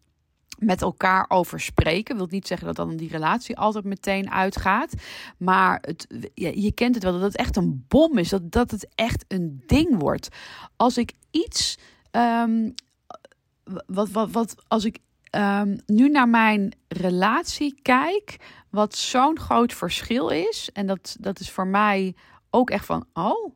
met 0.59 0.83
elkaar 0.83 1.25
over 1.29 1.61
spreken. 1.61 2.17
Wil 2.17 2.26
niet 2.31 2.47
zeggen 2.47 2.67
dat 2.67 2.76
dan 2.76 2.97
die 2.97 3.09
relatie 3.09 3.59
altijd 3.59 3.85
meteen 3.85 4.31
uitgaat. 4.31 4.95
Maar 5.37 5.79
het, 5.81 6.31
je 6.35 6.73
kent 6.73 6.95
het 6.95 7.05
wel 7.05 7.12
dat 7.12 7.23
het 7.23 7.37
echt 7.37 7.57
een 7.57 7.85
bom 7.88 8.19
is. 8.19 8.29
Dat, 8.29 8.52
dat 8.52 8.71
het 8.71 8.88
echt 8.95 9.25
een 9.29 9.62
ding 9.67 9.99
wordt. 9.99 10.29
Als 10.76 10.97
ik 10.97 11.12
iets. 11.31 11.79
Um, 12.11 12.75
wat, 13.87 14.11
wat, 14.11 14.31
wat, 14.31 14.55
als 14.69 14.85
ik 14.85 14.99
um, 15.37 15.79
nu 15.87 16.09
naar 16.09 16.29
mijn 16.29 16.77
relatie 16.89 17.79
kijk, 17.83 18.37
wat 18.71 18.95
zo'n 18.95 19.39
groot 19.39 19.73
verschil 19.73 20.29
is. 20.29 20.71
En 20.73 20.87
dat, 20.87 21.17
dat 21.21 21.41
is 21.41 21.51
voor 21.51 21.67
mij 21.67 22.15
ook 22.51 22.71
echt 22.71 22.87
van, 22.87 23.07
oh, 23.12 23.55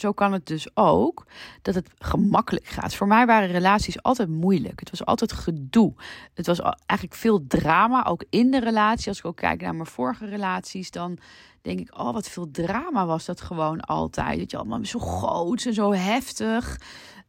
zo 0.00 0.12
kan 0.12 0.32
het 0.32 0.46
dus 0.46 0.76
ook 0.76 1.26
dat 1.62 1.74
het 1.74 1.90
gemakkelijk 1.98 2.66
gaat. 2.66 2.94
Voor 2.94 3.06
mij 3.06 3.26
waren 3.26 3.48
relaties 3.48 4.02
altijd 4.02 4.28
moeilijk. 4.28 4.80
Het 4.80 4.90
was 4.90 5.04
altijd 5.04 5.32
gedoe. 5.32 5.94
Het 6.34 6.46
was 6.46 6.60
eigenlijk 6.60 7.20
veel 7.20 7.46
drama, 7.46 8.04
ook 8.04 8.24
in 8.30 8.50
de 8.50 8.60
relatie. 8.60 9.08
Als 9.08 9.18
ik 9.18 9.24
ook 9.24 9.36
kijk 9.36 9.60
naar 9.60 9.74
mijn 9.74 9.86
vorige 9.86 10.26
relaties, 10.26 10.90
dan 10.90 11.18
denk 11.62 11.80
ik, 11.80 11.98
oh, 11.98 12.12
wat 12.12 12.28
veel 12.28 12.50
drama 12.50 13.06
was 13.06 13.24
dat 13.24 13.40
gewoon 13.40 13.80
altijd. 13.80 14.38
Dat 14.38 14.50
je 14.50 14.56
allemaal 14.56 14.84
zo 14.84 14.98
groot 14.98 15.64
en 15.64 15.74
zo 15.74 15.92
heftig. 15.92 16.78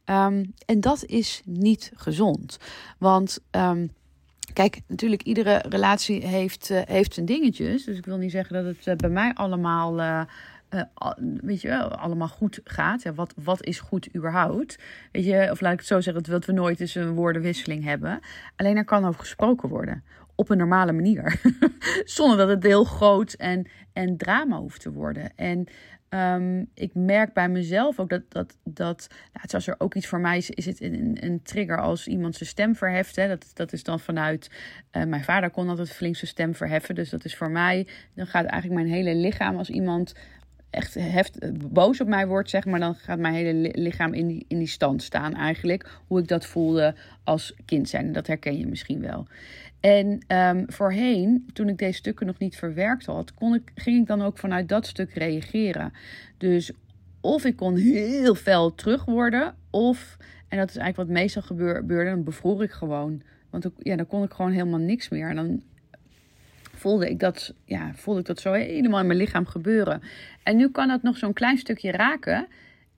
Ehm, 0.04 0.44
en 0.66 0.80
dat 0.80 1.04
is 1.04 1.42
niet 1.44 1.92
gezond. 1.94 2.58
Want 2.98 3.38
um, 3.50 3.90
kijk, 4.52 4.80
natuurlijk, 4.86 5.22
iedere 5.22 5.62
relatie 5.68 6.26
heeft, 6.26 6.70
uh, 6.70 6.80
heeft 6.84 7.14
zijn 7.14 7.26
dingetjes. 7.26 7.84
Dus 7.84 7.96
ik 7.96 8.04
wil 8.04 8.16
niet 8.16 8.30
zeggen 8.30 8.54
dat 8.54 8.76
het 8.76 8.86
uh, 8.86 8.94
bij 8.94 9.10
mij 9.10 9.34
allemaal. 9.34 10.00
Uh, 10.00 10.22
weet 11.40 11.60
je 11.60 11.68
wel, 11.68 11.88
allemaal 11.88 12.28
goed 12.28 12.60
gaat. 12.64 13.02
Ja, 13.02 13.12
wat, 13.14 13.34
wat 13.42 13.64
is 13.64 13.80
goed 13.80 14.14
überhaupt? 14.16 14.78
Weet 15.12 15.24
je, 15.24 15.48
of 15.50 15.60
laat 15.60 15.72
ik 15.72 15.78
het 15.78 15.88
zo 15.88 16.00
zeggen, 16.00 16.22
dat 16.22 16.44
we 16.44 16.52
nooit 16.52 16.80
eens 16.80 16.94
een 16.94 17.14
woordenwisseling 17.14 17.84
hebben. 17.84 18.20
Alleen 18.56 18.76
er 18.76 18.84
kan 18.84 19.04
over 19.04 19.20
gesproken 19.20 19.68
worden 19.68 20.04
op 20.34 20.50
een 20.50 20.58
normale 20.58 20.92
manier. 20.92 21.40
Zonder 22.04 22.36
dat 22.36 22.48
het 22.48 22.62
heel 22.62 22.84
groot 22.84 23.32
en, 23.32 23.66
en 23.92 24.16
drama 24.16 24.58
hoeft 24.58 24.80
te 24.80 24.92
worden. 24.92 25.32
En 25.36 25.66
um, 26.14 26.68
ik 26.74 26.94
merk 26.94 27.32
bij 27.32 27.48
mezelf 27.48 27.98
ook 27.98 28.08
dat, 28.08 28.22
dat, 28.28 28.58
dat 28.64 29.08
nou, 29.32 29.64
er 29.66 29.74
ook 29.78 29.94
iets 29.94 30.06
voor 30.06 30.20
mij 30.20 30.36
is, 30.36 30.50
is 30.50 30.66
het 30.66 30.80
een, 30.80 31.40
trigger 31.42 31.80
als 31.80 32.06
iemand 32.06 32.36
zijn 32.36 32.48
stem 32.48 32.76
verheft. 32.76 33.16
Hè. 33.16 33.28
Dat, 33.28 33.50
dat 33.54 33.72
is 33.72 33.82
dan 33.82 34.00
vanuit, 34.00 34.50
uh, 34.92 35.04
mijn 35.04 35.24
vader 35.24 35.50
kon 35.50 35.68
altijd 35.68 35.90
flink 35.90 36.16
zijn 36.16 36.30
stem 36.30 36.54
verheffen. 36.54 36.94
Dus 36.94 37.10
dat 37.10 37.24
is 37.24 37.36
voor 37.36 37.50
mij, 37.50 37.86
dan 38.14 38.26
gaat 38.26 38.44
eigenlijk 38.44 38.82
mijn 38.82 38.94
hele 38.94 39.14
lichaam 39.14 39.56
als 39.56 39.70
iemand 39.70 40.14
echt 40.70 40.94
heft, 40.94 41.38
boos 41.72 42.00
op 42.00 42.06
mij 42.06 42.26
wordt, 42.26 42.50
zeg 42.50 42.64
maar, 42.64 42.80
dan 42.80 42.94
gaat 42.94 43.18
mijn 43.18 43.34
hele 43.34 43.70
lichaam 43.72 44.14
in 44.14 44.26
die, 44.26 44.44
in 44.48 44.58
die 44.58 44.66
stand 44.66 45.02
staan 45.02 45.34
eigenlijk. 45.34 45.90
Hoe 46.06 46.20
ik 46.20 46.28
dat 46.28 46.46
voelde 46.46 46.94
als 47.24 47.54
kind 47.64 47.88
zijn. 47.88 48.12
Dat 48.12 48.26
herken 48.26 48.58
je 48.58 48.66
misschien 48.66 49.00
wel. 49.00 49.26
En 49.82 50.24
um, 50.28 50.64
voorheen, 50.66 51.46
toen 51.52 51.68
ik 51.68 51.78
deze 51.78 51.92
stukken 51.92 52.26
nog 52.26 52.38
niet 52.38 52.56
verwerkt 52.56 53.06
had, 53.06 53.34
kon 53.34 53.54
ik, 53.54 53.72
ging 53.74 54.00
ik 54.00 54.06
dan 54.06 54.22
ook 54.22 54.38
vanuit 54.38 54.68
dat 54.68 54.86
stuk 54.86 55.14
reageren. 55.14 55.92
Dus 56.38 56.72
of 57.20 57.44
ik 57.44 57.56
kon 57.56 57.76
heel 57.76 58.34
fel 58.34 58.74
terug 58.74 59.04
worden, 59.04 59.54
of, 59.70 60.16
en 60.48 60.58
dat 60.58 60.68
is 60.68 60.76
eigenlijk 60.76 61.08
wat 61.08 61.18
meestal 61.18 61.42
gebeurde, 61.42 62.04
dan 62.04 62.24
bevroor 62.24 62.62
ik 62.62 62.70
gewoon. 62.70 63.22
Want 63.50 63.66
ja, 63.78 63.96
dan 63.96 64.06
kon 64.06 64.22
ik 64.22 64.32
gewoon 64.32 64.52
helemaal 64.52 64.78
niks 64.78 65.08
meer. 65.08 65.28
En 65.28 65.36
dan 65.36 65.62
voelde 66.74 67.10
ik 67.10 67.18
dat, 67.20 67.54
ja, 67.64 67.90
voelde 67.94 68.20
ik 68.20 68.26
dat 68.26 68.40
zo 68.40 68.52
helemaal 68.52 69.00
in 69.00 69.06
mijn 69.06 69.18
lichaam 69.18 69.46
gebeuren. 69.46 70.02
En 70.42 70.56
nu 70.56 70.70
kan 70.70 70.88
dat 70.88 71.02
nog 71.02 71.16
zo'n 71.16 71.32
klein 71.32 71.58
stukje 71.58 71.90
raken. 71.90 72.46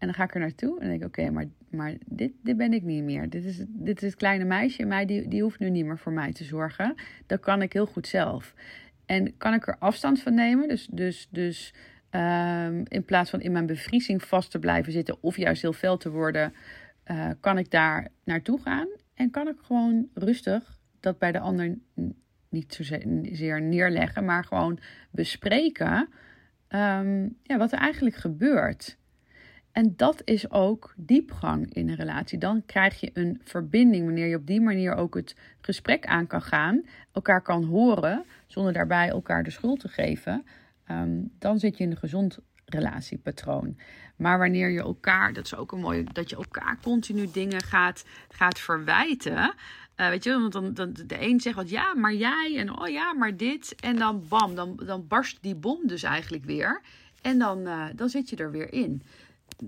En 0.04 0.10
dan 0.10 0.18
ga 0.18 0.24
ik 0.24 0.34
er 0.34 0.40
naartoe 0.40 0.80
en 0.80 0.88
denk 0.88 1.00
ik, 1.00 1.06
oké, 1.06 1.30
maar, 1.30 1.44
maar 1.70 1.94
dit, 2.06 2.32
dit 2.42 2.56
ben 2.56 2.72
ik 2.72 2.82
niet 2.82 3.02
meer. 3.02 3.30
Dit 3.30 3.44
is, 3.44 3.64
dit 3.68 4.02
is 4.02 4.08
het 4.08 4.16
kleine 4.16 4.44
meisje 4.44 4.84
mij, 4.84 5.06
die, 5.06 5.28
die 5.28 5.42
hoeft 5.42 5.58
nu 5.58 5.70
niet 5.70 5.84
meer 5.84 5.98
voor 5.98 6.12
mij 6.12 6.32
te 6.32 6.44
zorgen. 6.44 6.94
Dat 7.26 7.40
kan 7.40 7.62
ik 7.62 7.72
heel 7.72 7.86
goed 7.86 8.06
zelf. 8.06 8.54
En 9.06 9.36
kan 9.36 9.54
ik 9.54 9.66
er 9.66 9.76
afstand 9.78 10.22
van 10.22 10.34
nemen? 10.34 10.68
Dus, 10.68 10.88
dus, 10.90 11.28
dus 11.30 11.74
um, 12.10 12.82
in 12.88 13.04
plaats 13.04 13.30
van 13.30 13.40
in 13.40 13.52
mijn 13.52 13.66
bevriezing 13.66 14.22
vast 14.22 14.50
te 14.50 14.58
blijven 14.58 14.92
zitten 14.92 15.22
of 15.22 15.36
juist 15.36 15.62
heel 15.62 15.72
fel 15.72 15.96
te 15.96 16.10
worden, 16.10 16.52
uh, 17.06 17.30
kan 17.40 17.58
ik 17.58 17.70
daar 17.70 18.08
naartoe 18.24 18.60
gaan. 18.60 18.88
En 19.14 19.30
kan 19.30 19.48
ik 19.48 19.56
gewoon 19.62 20.08
rustig 20.14 20.78
dat 21.00 21.18
bij 21.18 21.32
de 21.32 21.40
ander 21.40 21.78
niet 22.48 22.74
zozeer 22.74 23.62
neerleggen, 23.62 24.24
maar 24.24 24.44
gewoon 24.44 24.78
bespreken 25.10 26.08
um, 26.68 27.36
ja, 27.42 27.56
wat 27.56 27.72
er 27.72 27.78
eigenlijk 27.78 28.16
gebeurt. 28.16 28.98
En 29.74 29.94
dat 29.96 30.22
is 30.24 30.50
ook 30.50 30.94
diepgang 30.96 31.74
in 31.74 31.88
een 31.88 31.94
relatie. 31.94 32.38
Dan 32.38 32.62
krijg 32.66 33.00
je 33.00 33.10
een 33.12 33.40
verbinding 33.44 34.04
wanneer 34.04 34.26
je 34.26 34.36
op 34.36 34.46
die 34.46 34.60
manier 34.60 34.94
ook 34.94 35.14
het 35.14 35.36
gesprek 35.60 36.06
aan 36.06 36.26
kan 36.26 36.42
gaan, 36.42 36.84
elkaar 37.12 37.42
kan 37.42 37.64
horen, 37.64 38.24
zonder 38.46 38.72
daarbij 38.72 39.08
elkaar 39.08 39.42
de 39.42 39.50
schuld 39.50 39.80
te 39.80 39.88
geven. 39.88 40.46
Um, 40.90 41.30
dan 41.38 41.58
zit 41.58 41.78
je 41.78 41.84
in 41.84 41.90
een 41.90 41.96
gezond 41.96 42.38
relatiepatroon. 42.64 43.76
Maar 44.16 44.38
wanneer 44.38 44.70
je 44.70 44.80
elkaar, 44.80 45.32
dat 45.32 45.44
is 45.44 45.54
ook 45.54 45.72
een 45.72 45.80
mooie, 45.80 46.04
dat 46.12 46.30
je 46.30 46.36
elkaar 46.36 46.78
continu 46.82 47.28
dingen 47.32 47.62
gaat, 47.62 48.04
gaat 48.28 48.58
verwijten. 48.58 49.54
Uh, 49.96 50.08
weet 50.08 50.24
je, 50.24 50.30
want 50.30 50.52
dan, 50.52 50.74
dan 50.74 50.92
de 51.06 51.20
een 51.20 51.40
zegt 51.40 51.56
wat 51.56 51.70
ja, 51.70 51.94
maar 51.94 52.14
jij 52.14 52.54
en 52.56 52.78
oh 52.78 52.88
ja, 52.88 53.12
maar 53.12 53.36
dit. 53.36 53.74
En 53.80 53.96
dan 53.96 54.24
bam, 54.28 54.54
dan, 54.54 54.80
dan 54.86 55.06
barst 55.06 55.38
die 55.40 55.54
bom 55.54 55.86
dus 55.86 56.02
eigenlijk 56.02 56.44
weer. 56.44 56.80
En 57.22 57.38
dan, 57.38 57.58
uh, 57.58 57.84
dan 57.94 58.08
zit 58.08 58.28
je 58.28 58.36
er 58.36 58.50
weer 58.50 58.72
in 58.72 59.02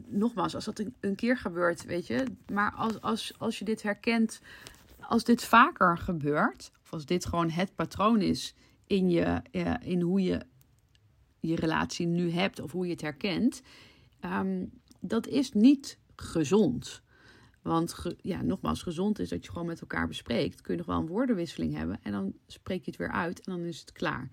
nogmaals, 0.06 0.54
als 0.54 0.64
dat 0.64 0.84
een, 1.00 1.14
keer 1.14 1.36
gebeurt, 1.36 1.84
weet 1.84 2.06
je. 2.06 2.24
Maar 2.52 2.72
als, 2.72 3.00
als, 3.00 3.38
als 3.38 3.58
je 3.58 3.64
dit 3.64 3.82
herkent, 3.82 4.40
als 5.00 5.24
dit 5.24 5.44
vaker 5.44 5.98
gebeurt, 5.98 6.70
of 6.82 6.92
als 6.92 7.06
dit 7.06 7.26
gewoon 7.26 7.50
het 7.50 7.74
patroon 7.74 8.20
is 8.20 8.54
in, 8.86 9.10
je, 9.10 9.42
in 9.80 10.00
hoe 10.00 10.22
je 10.22 10.40
je 11.40 11.56
relatie 11.56 12.06
nu 12.06 12.30
hebt 12.30 12.60
of 12.60 12.72
hoe 12.72 12.84
je 12.84 12.92
het 12.92 13.00
herkent, 13.00 13.62
um, 14.24 14.70
dat 15.00 15.26
is 15.26 15.52
niet 15.52 15.98
gezond. 16.16 17.02
Want 17.62 18.04
ja, 18.20 18.42
nogmaals, 18.42 18.82
gezond 18.82 19.18
is 19.18 19.28
dat 19.28 19.44
je 19.44 19.50
gewoon 19.50 19.66
met 19.66 19.80
elkaar 19.80 20.08
bespreekt. 20.08 20.60
Kun 20.60 20.72
je 20.72 20.78
nog 20.78 20.88
wel 20.88 20.98
een 20.98 21.06
woordenwisseling 21.06 21.74
hebben 21.74 21.98
en 22.02 22.12
dan 22.12 22.34
spreek 22.46 22.84
je 22.84 22.90
het 22.90 23.00
weer 23.00 23.12
uit 23.12 23.46
en 23.46 23.52
dan 23.52 23.64
is 23.64 23.80
het 23.80 23.92
klaar. 23.92 24.30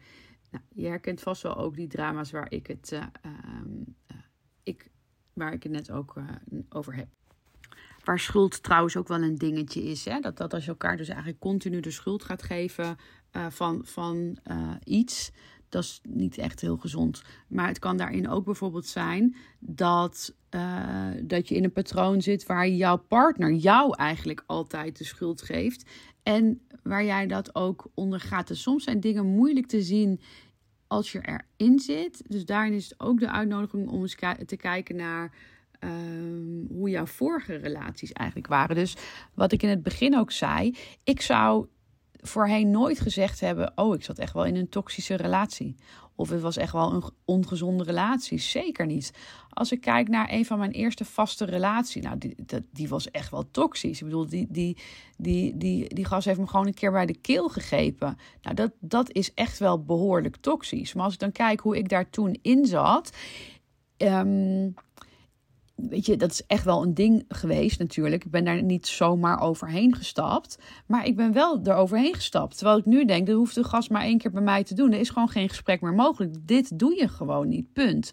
Nou, 0.51 0.63
je 0.69 0.87
herkent 0.87 1.21
vast 1.21 1.41
wel 1.41 1.57
ook 1.57 1.75
die 1.75 1.87
drama's 1.87 2.31
waar 2.31 2.51
ik 2.51 2.67
het 2.67 2.91
uh, 2.91 3.03
ik 4.63 4.91
waar 5.33 5.53
ik 5.53 5.63
het 5.63 5.71
net 5.71 5.91
ook 5.91 6.15
uh, 6.17 6.23
over 6.69 6.95
heb. 6.95 7.07
Waar 8.03 8.19
schuld 8.19 8.63
trouwens 8.63 8.97
ook 8.97 9.07
wel 9.07 9.21
een 9.21 9.37
dingetje 9.37 9.83
is. 9.83 10.05
Hè? 10.05 10.19
Dat, 10.19 10.37
dat 10.37 10.53
als 10.53 10.63
je 10.63 10.69
elkaar 10.69 10.97
dus 10.97 11.07
eigenlijk 11.07 11.39
continu 11.39 11.79
de 11.79 11.91
schuld 11.91 12.23
gaat 12.23 12.43
geven 12.43 12.97
uh, 13.31 13.45
van, 13.49 13.81
van 13.85 14.37
uh, 14.51 14.71
iets. 14.83 15.31
Dat 15.69 15.83
is 15.83 16.01
niet 16.03 16.37
echt 16.37 16.61
heel 16.61 16.77
gezond. 16.77 17.21
Maar 17.47 17.67
het 17.67 17.79
kan 17.79 17.97
daarin 17.97 18.29
ook 18.29 18.45
bijvoorbeeld 18.45 18.85
zijn 18.85 19.35
dat, 19.59 20.35
dat 21.23 21.49
je 21.49 21.55
in 21.55 21.63
een 21.63 21.71
patroon 21.71 22.21
zit 22.21 22.45
waar 22.45 22.69
jouw 22.69 22.97
partner 22.97 23.51
jou 23.51 23.95
eigenlijk 23.95 24.43
altijd 24.45 24.97
de 24.97 25.03
schuld 25.03 25.41
geeft. 25.41 25.89
En 26.23 26.61
waar 26.83 27.03
jij 27.03 27.27
dat 27.27 27.55
ook 27.55 27.91
ondergaat. 27.93 28.47
Dus 28.47 28.61
soms 28.61 28.83
zijn 28.83 28.99
dingen 28.99 29.25
moeilijk 29.25 29.67
te 29.67 29.81
zien 29.81 30.19
als 30.93 31.11
je 31.11 31.41
erin 31.57 31.79
zit. 31.79 32.23
Dus 32.27 32.45
daarin 32.45 32.73
is 32.73 32.89
het 32.89 32.99
ook 32.99 33.19
de 33.19 33.31
uitnodiging 33.31 33.89
om 33.89 34.01
eens 34.01 34.15
te 34.45 34.57
kijken 34.57 34.95
naar 34.95 35.31
um, 35.79 36.67
hoe 36.69 36.89
jouw 36.89 37.05
vorige 37.05 37.55
relaties 37.55 38.11
eigenlijk 38.11 38.47
waren. 38.47 38.75
Dus 38.75 38.95
wat 39.33 39.51
ik 39.51 39.63
in 39.63 39.69
het 39.69 39.83
begin 39.83 40.17
ook 40.17 40.31
zei, 40.31 40.75
ik 41.03 41.21
zou 41.21 41.67
voorheen 42.11 42.71
nooit 42.71 42.99
gezegd 42.99 43.39
hebben: 43.39 43.71
Oh, 43.75 43.95
ik 43.95 44.03
zat 44.03 44.19
echt 44.19 44.33
wel 44.33 44.45
in 44.45 44.55
een 44.55 44.69
toxische 44.69 45.15
relatie. 45.15 45.75
Of 46.15 46.29
het 46.29 46.41
was 46.41 46.57
echt 46.57 46.73
wel 46.73 46.93
een 46.93 47.03
ongezonde 47.25 47.83
relatie. 47.83 48.37
Zeker 48.37 48.85
niet. 48.85 49.13
Als 49.49 49.71
ik 49.71 49.81
kijk 49.81 50.07
naar 50.07 50.31
een 50.31 50.45
van 50.45 50.59
mijn 50.59 50.71
eerste 50.71 51.05
vaste 51.05 51.45
relaties, 51.45 52.03
nou, 52.03 52.17
die, 52.17 52.35
die 52.71 52.89
was 52.89 53.11
echt 53.11 53.31
wel 53.31 53.51
toxisch. 53.51 53.99
Ik 53.99 54.05
bedoel, 54.05 54.27
die, 54.27 54.47
die, 54.49 54.77
die, 55.17 55.57
die, 55.57 55.95
die 55.95 56.05
gast 56.05 56.25
heeft 56.25 56.39
me 56.39 56.47
gewoon 56.47 56.67
een 56.67 56.73
keer 56.73 56.91
bij 56.91 57.05
de 57.05 57.17
keel 57.17 57.49
gegrepen. 57.49 58.17
Nou, 58.41 58.55
dat, 58.55 58.71
dat 58.79 59.11
is 59.11 59.33
echt 59.33 59.57
wel 59.59 59.83
behoorlijk 59.83 60.35
toxisch. 60.35 60.93
Maar 60.93 61.03
als 61.03 61.13
ik 61.13 61.19
dan 61.19 61.31
kijk 61.31 61.59
hoe 61.59 61.77
ik 61.77 61.89
daar 61.89 62.09
toen 62.09 62.37
in 62.41 62.65
zat. 62.65 63.11
Um, 63.97 64.73
weet 65.89 66.05
je, 66.05 66.17
dat 66.17 66.31
is 66.31 66.45
echt 66.45 66.63
wel 66.63 66.83
een 66.83 66.93
ding 66.93 67.25
geweest 67.27 67.79
natuurlijk. 67.79 68.25
Ik 68.25 68.31
ben 68.31 68.45
daar 68.45 68.63
niet 68.63 68.87
zomaar 68.87 69.39
overheen 69.39 69.95
gestapt. 69.95 70.57
Maar 70.87 71.05
ik 71.05 71.15
ben 71.15 71.33
wel 71.33 71.59
eroverheen 71.63 72.13
gestapt. 72.13 72.57
Terwijl 72.57 72.77
ik 72.77 72.85
nu 72.85 73.05
denk, 73.05 73.27
dat 73.27 73.35
hoeft 73.35 73.55
de 73.55 73.63
gast 73.63 73.89
maar 73.89 74.01
één 74.01 74.17
keer 74.17 74.31
bij 74.31 74.41
mij 74.41 74.63
te 74.63 74.73
doen. 74.73 74.91
Er 74.91 74.99
is 74.99 75.09
gewoon 75.09 75.29
geen 75.29 75.49
gesprek 75.49 75.81
meer 75.81 75.93
mogelijk. 75.93 76.35
Dit 76.47 76.79
doe 76.79 76.95
je 76.95 77.07
gewoon 77.07 77.47
niet, 77.47 77.73
punt. 77.73 78.11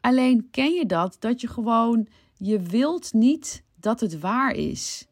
Alleen 0.00 0.48
ken 0.50 0.72
je 0.72 0.86
dat, 0.86 1.16
dat 1.18 1.40
je 1.40 1.48
gewoon, 1.48 2.08
je 2.36 2.60
wilt 2.60 3.12
niet 3.12 3.64
dat 3.74 4.00
het 4.00 4.20
waar 4.20 4.52
is. 4.52 5.06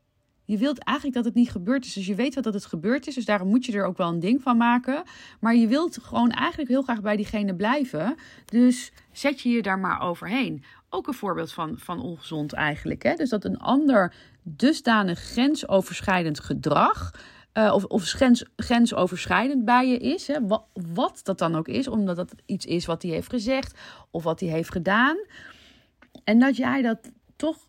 Je 0.45 0.59
wilt 0.59 0.79
eigenlijk 0.79 1.17
dat 1.17 1.25
het 1.25 1.35
niet 1.35 1.51
gebeurd 1.51 1.85
is. 1.85 1.93
Dus 1.93 2.07
je 2.07 2.15
weet 2.15 2.35
wat 2.35 2.45
dat 2.45 2.55
het 2.55 2.65
gebeurd 2.65 3.07
is. 3.07 3.15
Dus 3.15 3.25
daarom 3.25 3.49
moet 3.49 3.65
je 3.65 3.73
er 3.73 3.85
ook 3.85 3.97
wel 3.97 4.09
een 4.09 4.21
ding 4.21 4.43
van 4.43 4.57
maken. 4.57 5.03
Maar 5.41 5.55
je 5.55 5.67
wilt 5.67 5.99
gewoon 6.03 6.31
eigenlijk 6.31 6.71
heel 6.71 6.83
graag 6.83 7.01
bij 7.01 7.17
diegene 7.17 7.55
blijven. 7.55 8.15
Dus 8.45 8.93
zet 9.13 9.41
je 9.41 9.49
je 9.49 9.63
daar 9.63 9.79
maar 9.79 10.01
overheen. 10.01 10.63
Ook 10.91 11.07
een 11.07 11.15
voorbeeld 11.15 11.53
van, 11.53 11.79
van 11.79 12.03
ongezond 12.03 12.53
eigenlijk. 12.53 13.03
Hè? 13.03 13.15
Dus 13.15 13.31
dat 13.31 13.45
een 13.45 13.59
ander 13.59 14.15
dusdanig 14.43 15.19
grensoverschrijdend 15.19 16.41
gedrag. 16.41 17.11
Uh, 17.55 17.73
of, 17.75 17.85
of 17.85 18.05
grens, 18.05 18.45
grensoverschrijdend 18.57 19.65
bij 19.65 19.89
je 19.89 19.99
is. 19.99 20.27
Hè? 20.27 20.47
Wat, 20.47 20.65
wat 20.73 21.21
dat 21.23 21.39
dan 21.39 21.57
ook 21.57 21.69
is. 21.69 21.89
Omdat 21.89 22.17
dat 22.17 22.35
iets 22.47 22.67
is 22.67 22.87
wat 22.87 23.03
hij 23.03 23.11
heeft 23.11 23.31
gezegd. 23.31 23.79
Of 24.11 24.23
wat 24.23 24.41
hij 24.41 24.49
heeft 24.49 24.73
gedaan. 24.73 25.17
En 26.25 26.39
dat 26.39 26.57
jij 26.57 26.83
dat 26.83 26.99
toch 27.37 27.66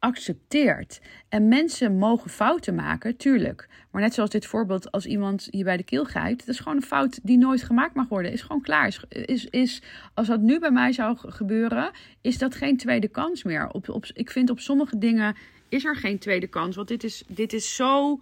accepteert. 0.00 1.00
En 1.28 1.48
mensen 1.48 1.96
mogen 1.96 2.30
fouten 2.30 2.74
maken, 2.74 3.16
tuurlijk. 3.16 3.68
Maar 3.90 4.02
net 4.02 4.14
zoals 4.14 4.30
dit 4.30 4.46
voorbeeld, 4.46 4.92
als 4.92 5.06
iemand 5.06 5.48
je 5.50 5.64
bij 5.64 5.76
de 5.76 5.82
keel 5.82 6.04
grijpt, 6.04 6.38
dat 6.38 6.54
is 6.54 6.58
gewoon 6.58 6.76
een 6.76 6.82
fout 6.82 7.20
die 7.22 7.38
nooit 7.38 7.62
gemaakt 7.62 7.94
mag 7.94 8.08
worden. 8.08 8.32
Is 8.32 8.42
gewoon 8.42 8.62
klaar. 8.62 8.86
Is, 8.86 9.04
is, 9.08 9.46
is, 9.46 9.82
als 10.14 10.26
dat 10.26 10.40
nu 10.40 10.58
bij 10.58 10.70
mij 10.70 10.92
zou 10.92 11.16
gebeuren, 11.18 11.90
is 12.20 12.38
dat 12.38 12.54
geen 12.54 12.76
tweede 12.76 13.08
kans 13.08 13.42
meer. 13.42 13.68
Op, 13.68 13.88
op, 13.88 14.06
ik 14.12 14.30
vind 14.30 14.50
op 14.50 14.60
sommige 14.60 14.98
dingen 14.98 15.36
is 15.68 15.84
er 15.84 15.96
geen 15.96 16.18
tweede 16.18 16.46
kans. 16.46 16.76
Want 16.76 16.88
dit 16.88 17.04
is, 17.04 17.24
dit 17.28 17.52
is 17.52 17.74
zo 17.76 18.20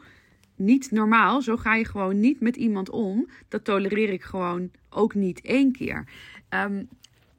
niet 0.56 0.90
normaal. 0.90 1.42
Zo 1.42 1.56
ga 1.56 1.74
je 1.74 1.84
gewoon 1.84 2.20
niet 2.20 2.40
met 2.40 2.56
iemand 2.56 2.90
om. 2.90 3.28
Dat 3.48 3.64
tolereer 3.64 4.12
ik 4.12 4.22
gewoon 4.22 4.70
ook 4.90 5.14
niet 5.14 5.40
één 5.40 5.72
keer. 5.72 6.04
Ehm, 6.48 6.82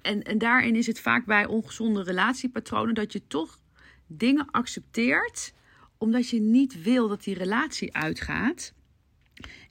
en, 0.01 0.23
en 0.23 0.37
daarin 0.37 0.75
is 0.75 0.87
het 0.87 0.99
vaak 0.99 1.25
bij 1.25 1.45
ongezonde 1.45 2.03
relatiepatronen 2.03 2.93
dat 2.93 3.13
je 3.13 3.21
toch 3.27 3.58
dingen 4.11 4.51
accepteert 4.51 5.53
omdat 5.97 6.29
je 6.29 6.41
niet 6.41 6.81
wil 6.81 7.07
dat 7.07 7.23
die 7.23 7.35
relatie 7.35 7.95
uitgaat. 7.95 8.73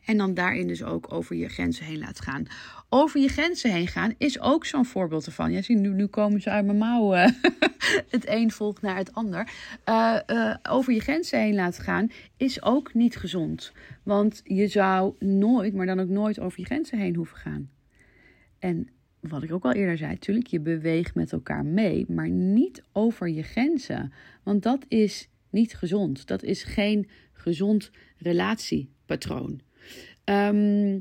En 0.04 0.16
dan 0.16 0.34
daarin 0.34 0.68
dus 0.68 0.82
ook 0.82 1.12
over 1.12 1.36
je 1.36 1.48
grenzen 1.48 1.84
heen 1.84 1.98
laat 1.98 2.20
gaan. 2.20 2.46
Over 2.88 3.20
je 3.20 3.28
grenzen 3.28 3.72
heen 3.72 3.86
gaan 3.86 4.14
is 4.18 4.40
ook 4.40 4.64
zo'n 4.66 4.86
voorbeeld 4.86 5.26
ervan. 5.26 5.52
Ja, 5.52 5.62
zie, 5.62 5.76
nu, 5.76 5.88
nu 5.88 6.06
komen 6.06 6.40
ze 6.40 6.50
uit 6.50 6.64
mijn 6.64 6.78
mouwen. 6.78 7.36
het 8.10 8.28
een 8.28 8.50
volgt 8.50 8.82
naar 8.82 8.96
het 8.96 9.12
ander. 9.12 9.50
Uh, 9.88 10.18
uh, 10.26 10.54
over 10.62 10.92
je 10.92 11.00
grenzen 11.00 11.40
heen 11.40 11.54
laten 11.54 11.82
gaan 11.82 12.10
is 12.36 12.62
ook 12.62 12.94
niet 12.94 13.16
gezond. 13.16 13.72
Want 14.02 14.40
je 14.44 14.68
zou 14.68 15.14
nooit, 15.18 15.74
maar 15.74 15.86
dan 15.86 16.00
ook 16.00 16.08
nooit 16.08 16.40
over 16.40 16.60
je 16.60 16.66
grenzen 16.66 16.98
heen 16.98 17.14
hoeven 17.14 17.36
gaan. 17.36 17.70
En 18.58 18.88
wat 19.20 19.42
ik 19.42 19.52
ook 19.52 19.64
al 19.64 19.72
eerder 19.72 19.98
zei, 19.98 20.10
natuurlijk, 20.10 20.46
je 20.46 20.60
beweegt 20.60 21.14
met 21.14 21.32
elkaar 21.32 21.64
mee, 21.64 22.04
maar 22.08 22.28
niet 22.28 22.82
over 22.92 23.28
je 23.28 23.42
grenzen. 23.42 24.12
Want 24.42 24.62
dat 24.62 24.84
is 24.88 25.28
niet 25.50 25.74
gezond. 25.74 26.26
Dat 26.26 26.42
is 26.42 26.62
geen 26.62 27.08
gezond 27.32 27.90
relatiepatroon. 28.16 29.60
Um, 30.24 30.94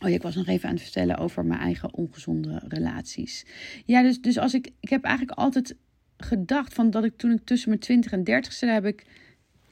oh 0.00 0.08
ja, 0.08 0.14
ik 0.14 0.22
was 0.22 0.34
nog 0.34 0.46
even 0.46 0.68
aan 0.68 0.74
het 0.74 0.82
vertellen 0.82 1.18
over 1.18 1.44
mijn 1.44 1.60
eigen 1.60 1.94
ongezonde 1.94 2.62
relaties. 2.68 3.46
Ja, 3.84 4.02
dus, 4.02 4.20
dus 4.20 4.38
als 4.38 4.54
ik, 4.54 4.70
ik 4.80 4.88
heb 4.88 5.04
eigenlijk 5.04 5.38
altijd 5.38 5.76
gedacht 6.16 6.74
van 6.74 6.90
dat 6.90 7.04
ik 7.04 7.16
toen 7.16 7.30
ik 7.30 7.44
tussen 7.44 7.68
mijn 7.68 7.80
20 7.80 8.12
en 8.12 8.24
30 8.24 8.52
ste 8.52 8.66
heb 8.66 8.84
ik 8.84 9.06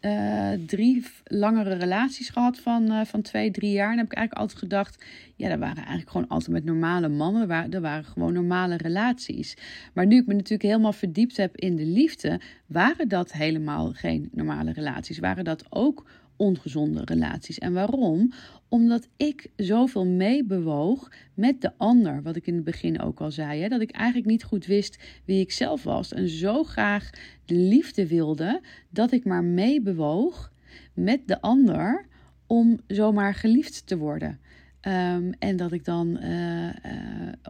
uh, 0.00 0.52
drie 0.66 1.06
langere 1.24 1.74
relaties 1.74 2.28
gehad 2.28 2.58
van, 2.58 2.92
uh, 2.92 3.00
van 3.04 3.22
twee, 3.22 3.50
drie 3.50 3.72
jaar. 3.72 3.90
En 3.90 3.96
heb 3.98 4.06
ik 4.06 4.12
eigenlijk 4.12 4.42
altijd 4.42 4.58
gedacht, 4.58 5.04
ja, 5.36 5.48
dat 5.48 5.58
waren 5.58 5.76
eigenlijk 5.76 6.10
gewoon 6.10 6.28
altijd 6.28 6.50
met 6.50 6.64
normale 6.64 7.08
mannen. 7.08 7.48
Waar, 7.48 7.70
dat 7.70 7.82
waren 7.82 8.04
gewoon 8.04 8.32
normale 8.32 8.76
relaties. 8.76 9.56
Maar 9.92 10.06
nu 10.06 10.16
ik 10.16 10.26
me 10.26 10.34
natuurlijk 10.34 10.62
helemaal 10.62 10.92
verdiept 10.92 11.36
heb 11.36 11.56
in 11.56 11.76
de 11.76 11.86
liefde, 11.86 12.40
waren 12.66 13.08
dat 13.08 13.32
helemaal 13.32 13.92
geen 13.92 14.28
normale 14.32 14.72
relaties. 14.72 15.18
Waren 15.18 15.44
dat 15.44 15.64
ook 15.68 16.04
ongezonde 16.40 17.02
relaties. 17.04 17.58
En 17.58 17.72
waarom? 17.72 18.32
Omdat 18.68 19.08
ik 19.16 19.50
zoveel 19.56 20.06
meebewoog 20.06 21.10
met 21.34 21.60
de 21.60 21.72
ander. 21.76 22.22
Wat 22.22 22.36
ik 22.36 22.46
in 22.46 22.54
het 22.54 22.64
begin 22.64 23.00
ook 23.00 23.20
al 23.20 23.30
zei. 23.30 23.60
Hè? 23.60 23.68
Dat 23.68 23.80
ik 23.80 23.90
eigenlijk 23.90 24.28
niet 24.28 24.44
goed 24.44 24.66
wist 24.66 24.98
wie 25.24 25.40
ik 25.40 25.52
zelf 25.52 25.82
was. 25.82 26.12
En 26.12 26.28
zo 26.28 26.64
graag 26.64 27.10
de 27.44 27.54
liefde 27.54 28.06
wilde. 28.06 28.60
Dat 28.90 29.12
ik 29.12 29.24
maar 29.24 29.44
meebewoog 29.44 30.52
met 30.94 31.20
de 31.26 31.40
ander. 31.40 32.06
Om 32.46 32.80
zomaar 32.86 33.34
geliefd 33.34 33.86
te 33.86 33.96
worden. 33.96 34.40
Um, 34.86 35.32
en 35.38 35.56
dat 35.56 35.72
ik 35.72 35.84
dan, 35.84 36.18
uh, 36.22 36.64
uh, 36.64 36.72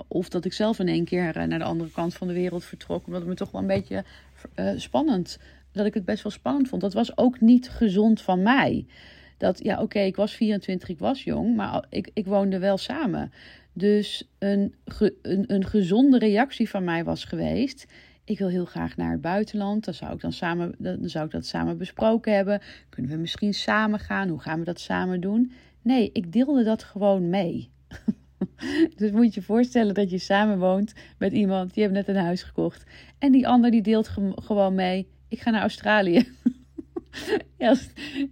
of 0.09 0.29
dat 0.29 0.44
ik 0.44 0.53
zelf 0.53 0.79
in 0.79 0.88
één 0.88 1.05
keer 1.05 1.48
naar 1.48 1.59
de 1.59 1.64
andere 1.64 1.90
kant 1.90 2.14
van 2.14 2.26
de 2.26 2.33
wereld 2.33 2.64
vertrok, 2.64 3.07
omdat 3.07 3.20
het 3.20 3.31
me 3.31 3.37
toch 3.37 3.50
wel 3.50 3.61
een 3.61 3.66
beetje 3.66 4.05
uh, 4.57 4.72
spannend 4.76 5.38
dat 5.73 5.87
ik 5.87 5.95
het 5.95 6.05
best 6.05 6.23
wel 6.23 6.33
spannend 6.33 6.69
vond. 6.69 6.83
Dat 6.83 6.93
was 6.93 7.17
ook 7.17 7.41
niet 7.41 7.69
gezond 7.69 8.23
van 8.23 8.43
mij. 8.43 8.87
Dat, 9.37 9.65
ja, 9.65 9.83
oké, 9.83 9.99
ik 9.99 10.17
was 10.17 10.33
24, 10.33 10.89
ik 10.89 10.99
was 10.99 11.25
jong, 11.25 11.57
maar 11.57 11.85
ik, 11.89 12.11
ik 12.15 12.27
woonde 12.27 12.59
wel 12.59 12.79
samen. 12.79 13.33
Dus 13.73 14.29
een, 14.39 14.75
een, 15.23 15.45
een 15.47 15.65
gezonde 15.65 16.19
reactie 16.19 16.69
van 16.69 16.85
mij 16.85 17.05
was 17.05 17.25
geweest. 17.25 17.87
Ik 18.25 18.39
wil 18.39 18.49
heel 18.49 18.65
graag 18.65 18.97
naar 18.97 19.11
het 19.11 19.21
buitenland. 19.21 19.85
Dan 19.85 19.95
zou 19.95 20.15
ik 20.15 20.21
dan 20.21 20.33
samen, 20.33 20.75
dan 20.79 21.09
zou 21.09 21.25
ik 21.25 21.31
dat 21.31 21.47
samen 21.47 21.79
besproken 21.79 22.35
hebben. 22.35 22.61
Kunnen 22.89 23.13
we 23.13 23.17
misschien 23.17 23.55
samen 23.55 23.99
gaan? 23.99 24.29
Hoe 24.29 24.41
gaan 24.41 24.59
we 24.59 24.65
dat 24.65 24.81
samen 24.81 25.21
doen? 25.21 25.53
Nee, 25.83 26.11
ik 26.13 26.33
deelde 26.33 26.65
dat 26.65 26.83
gewoon 26.83 27.29
mee. 27.29 27.71
dus 28.97 29.11
moet 29.11 29.35
je 29.35 29.43
voorstellen 29.43 29.95
dat 29.95 30.11
je 30.11 30.19
samen 30.19 30.59
woont 30.59 30.93
met 31.19 31.33
iemand, 31.33 31.75
die 31.75 31.83
heeft 31.83 31.95
net 31.95 32.09
een 32.09 32.25
huis 32.25 32.43
gekocht. 32.43 32.85
En 33.19 33.33
die 33.33 33.49
ander 33.49 33.71
die 33.71 33.83
deelt 33.83 34.11
gewoon 34.35 34.75
mee 34.75 35.07
ik 35.31 35.40
ga 35.40 35.51
naar 35.51 35.61
Australië. 35.61 36.29
ja, 37.59 37.77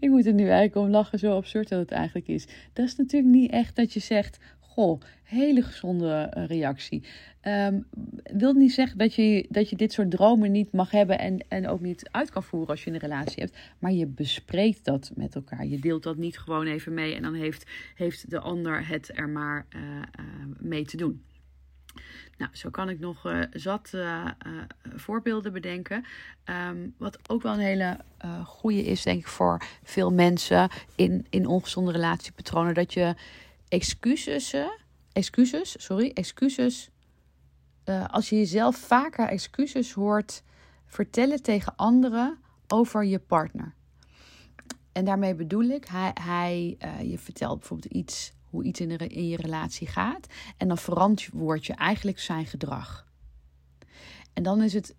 ik 0.00 0.08
moet 0.10 0.26
er 0.26 0.32
nu 0.32 0.42
eigenlijk 0.42 0.76
om 0.76 0.88
lachen, 0.88 1.18
zo 1.18 1.36
absurd 1.36 1.68
dat 1.68 1.78
het 1.78 1.90
eigenlijk 1.90 2.28
is. 2.28 2.46
Dat 2.72 2.86
is 2.86 2.96
natuurlijk 2.96 3.34
niet 3.34 3.50
echt 3.50 3.76
dat 3.76 3.92
je 3.92 4.00
zegt, 4.00 4.38
goh, 4.58 5.00
hele 5.22 5.62
gezonde 5.62 6.12
eh, 6.12 6.46
reactie. 6.46 7.04
Um, 7.42 7.86
wil 8.22 8.52
niet 8.52 8.72
zeggen 8.72 8.98
dat 8.98 9.14
je, 9.14 9.46
dat 9.50 9.70
je 9.70 9.76
dit 9.76 9.92
soort 9.92 10.10
dromen 10.10 10.52
niet 10.52 10.72
mag 10.72 10.90
hebben 10.90 11.18
en, 11.18 11.44
en 11.48 11.68
ook 11.68 11.80
niet 11.80 12.08
uit 12.10 12.30
kan 12.30 12.42
voeren 12.42 12.68
als 12.68 12.84
je 12.84 12.90
een 12.90 12.98
relatie 12.98 13.42
hebt. 13.42 13.58
Maar 13.78 13.92
je 13.92 14.06
bespreekt 14.06 14.84
dat 14.84 15.10
met 15.14 15.34
elkaar. 15.34 15.66
Je 15.66 15.78
deelt 15.78 16.02
dat 16.02 16.16
niet 16.16 16.38
gewoon 16.38 16.66
even 16.66 16.94
mee 16.94 17.14
en 17.14 17.22
dan 17.22 17.34
heeft, 17.34 17.70
heeft 17.94 18.30
de 18.30 18.40
ander 18.40 18.88
het 18.88 19.10
er 19.14 19.28
maar 19.28 19.66
uh, 19.76 19.82
uh, 19.82 20.02
mee 20.58 20.84
te 20.84 20.96
doen. 20.96 21.22
Nou, 22.38 22.50
zo 22.56 22.70
kan 22.70 22.88
ik 22.88 23.00
nog 23.00 23.26
uh, 23.26 23.42
zat 23.50 23.90
uh, 23.94 24.24
uh, 24.46 24.62
voorbeelden 24.96 25.52
bedenken. 25.52 26.04
Um, 26.44 26.94
wat 26.98 27.30
ook 27.30 27.42
wel 27.42 27.52
een 27.52 27.58
hele 27.58 27.98
goede 28.44 28.82
is, 28.82 29.02
denk 29.02 29.20
ik, 29.20 29.26
voor 29.26 29.62
veel 29.82 30.12
mensen 30.12 30.70
in, 30.94 31.26
in 31.30 31.46
ongezonde 31.46 31.92
relatiepatronen. 31.92 32.74
Dat 32.74 32.92
je 32.92 33.14
excuses, 33.68 34.54
excuses, 35.12 35.84
sorry, 35.84 36.10
excuses. 36.14 36.90
als 38.06 38.28
je 38.28 38.36
jezelf 38.36 38.76
vaker 38.76 39.28
excuses 39.28 39.92
hoort 39.92 40.42
vertellen 40.86 41.42
tegen 41.42 41.76
anderen 41.76 42.38
over 42.66 43.04
je 43.04 43.18
partner. 43.18 43.74
En 44.92 45.04
daarmee 45.04 45.34
bedoel 45.34 45.64
ik, 45.64 45.84
hij, 45.84 46.12
hij 46.20 46.78
je 47.02 47.18
vertelt 47.18 47.58
bijvoorbeeld 47.58 47.92
iets 47.92 48.32
hoe 48.50 48.64
iets 48.64 48.80
in, 48.80 49.28
je 49.28 49.36
relatie 49.36 49.86
gaat. 49.86 50.26
En 50.56 50.68
dan 50.68 50.78
verantwoord 50.78 51.66
je 51.66 51.72
eigenlijk 51.74 52.18
zijn 52.18 52.46
gedrag. 52.46 53.06
En 54.32 54.42
dan 54.42 54.62
is 54.62 54.72
het 54.72 54.96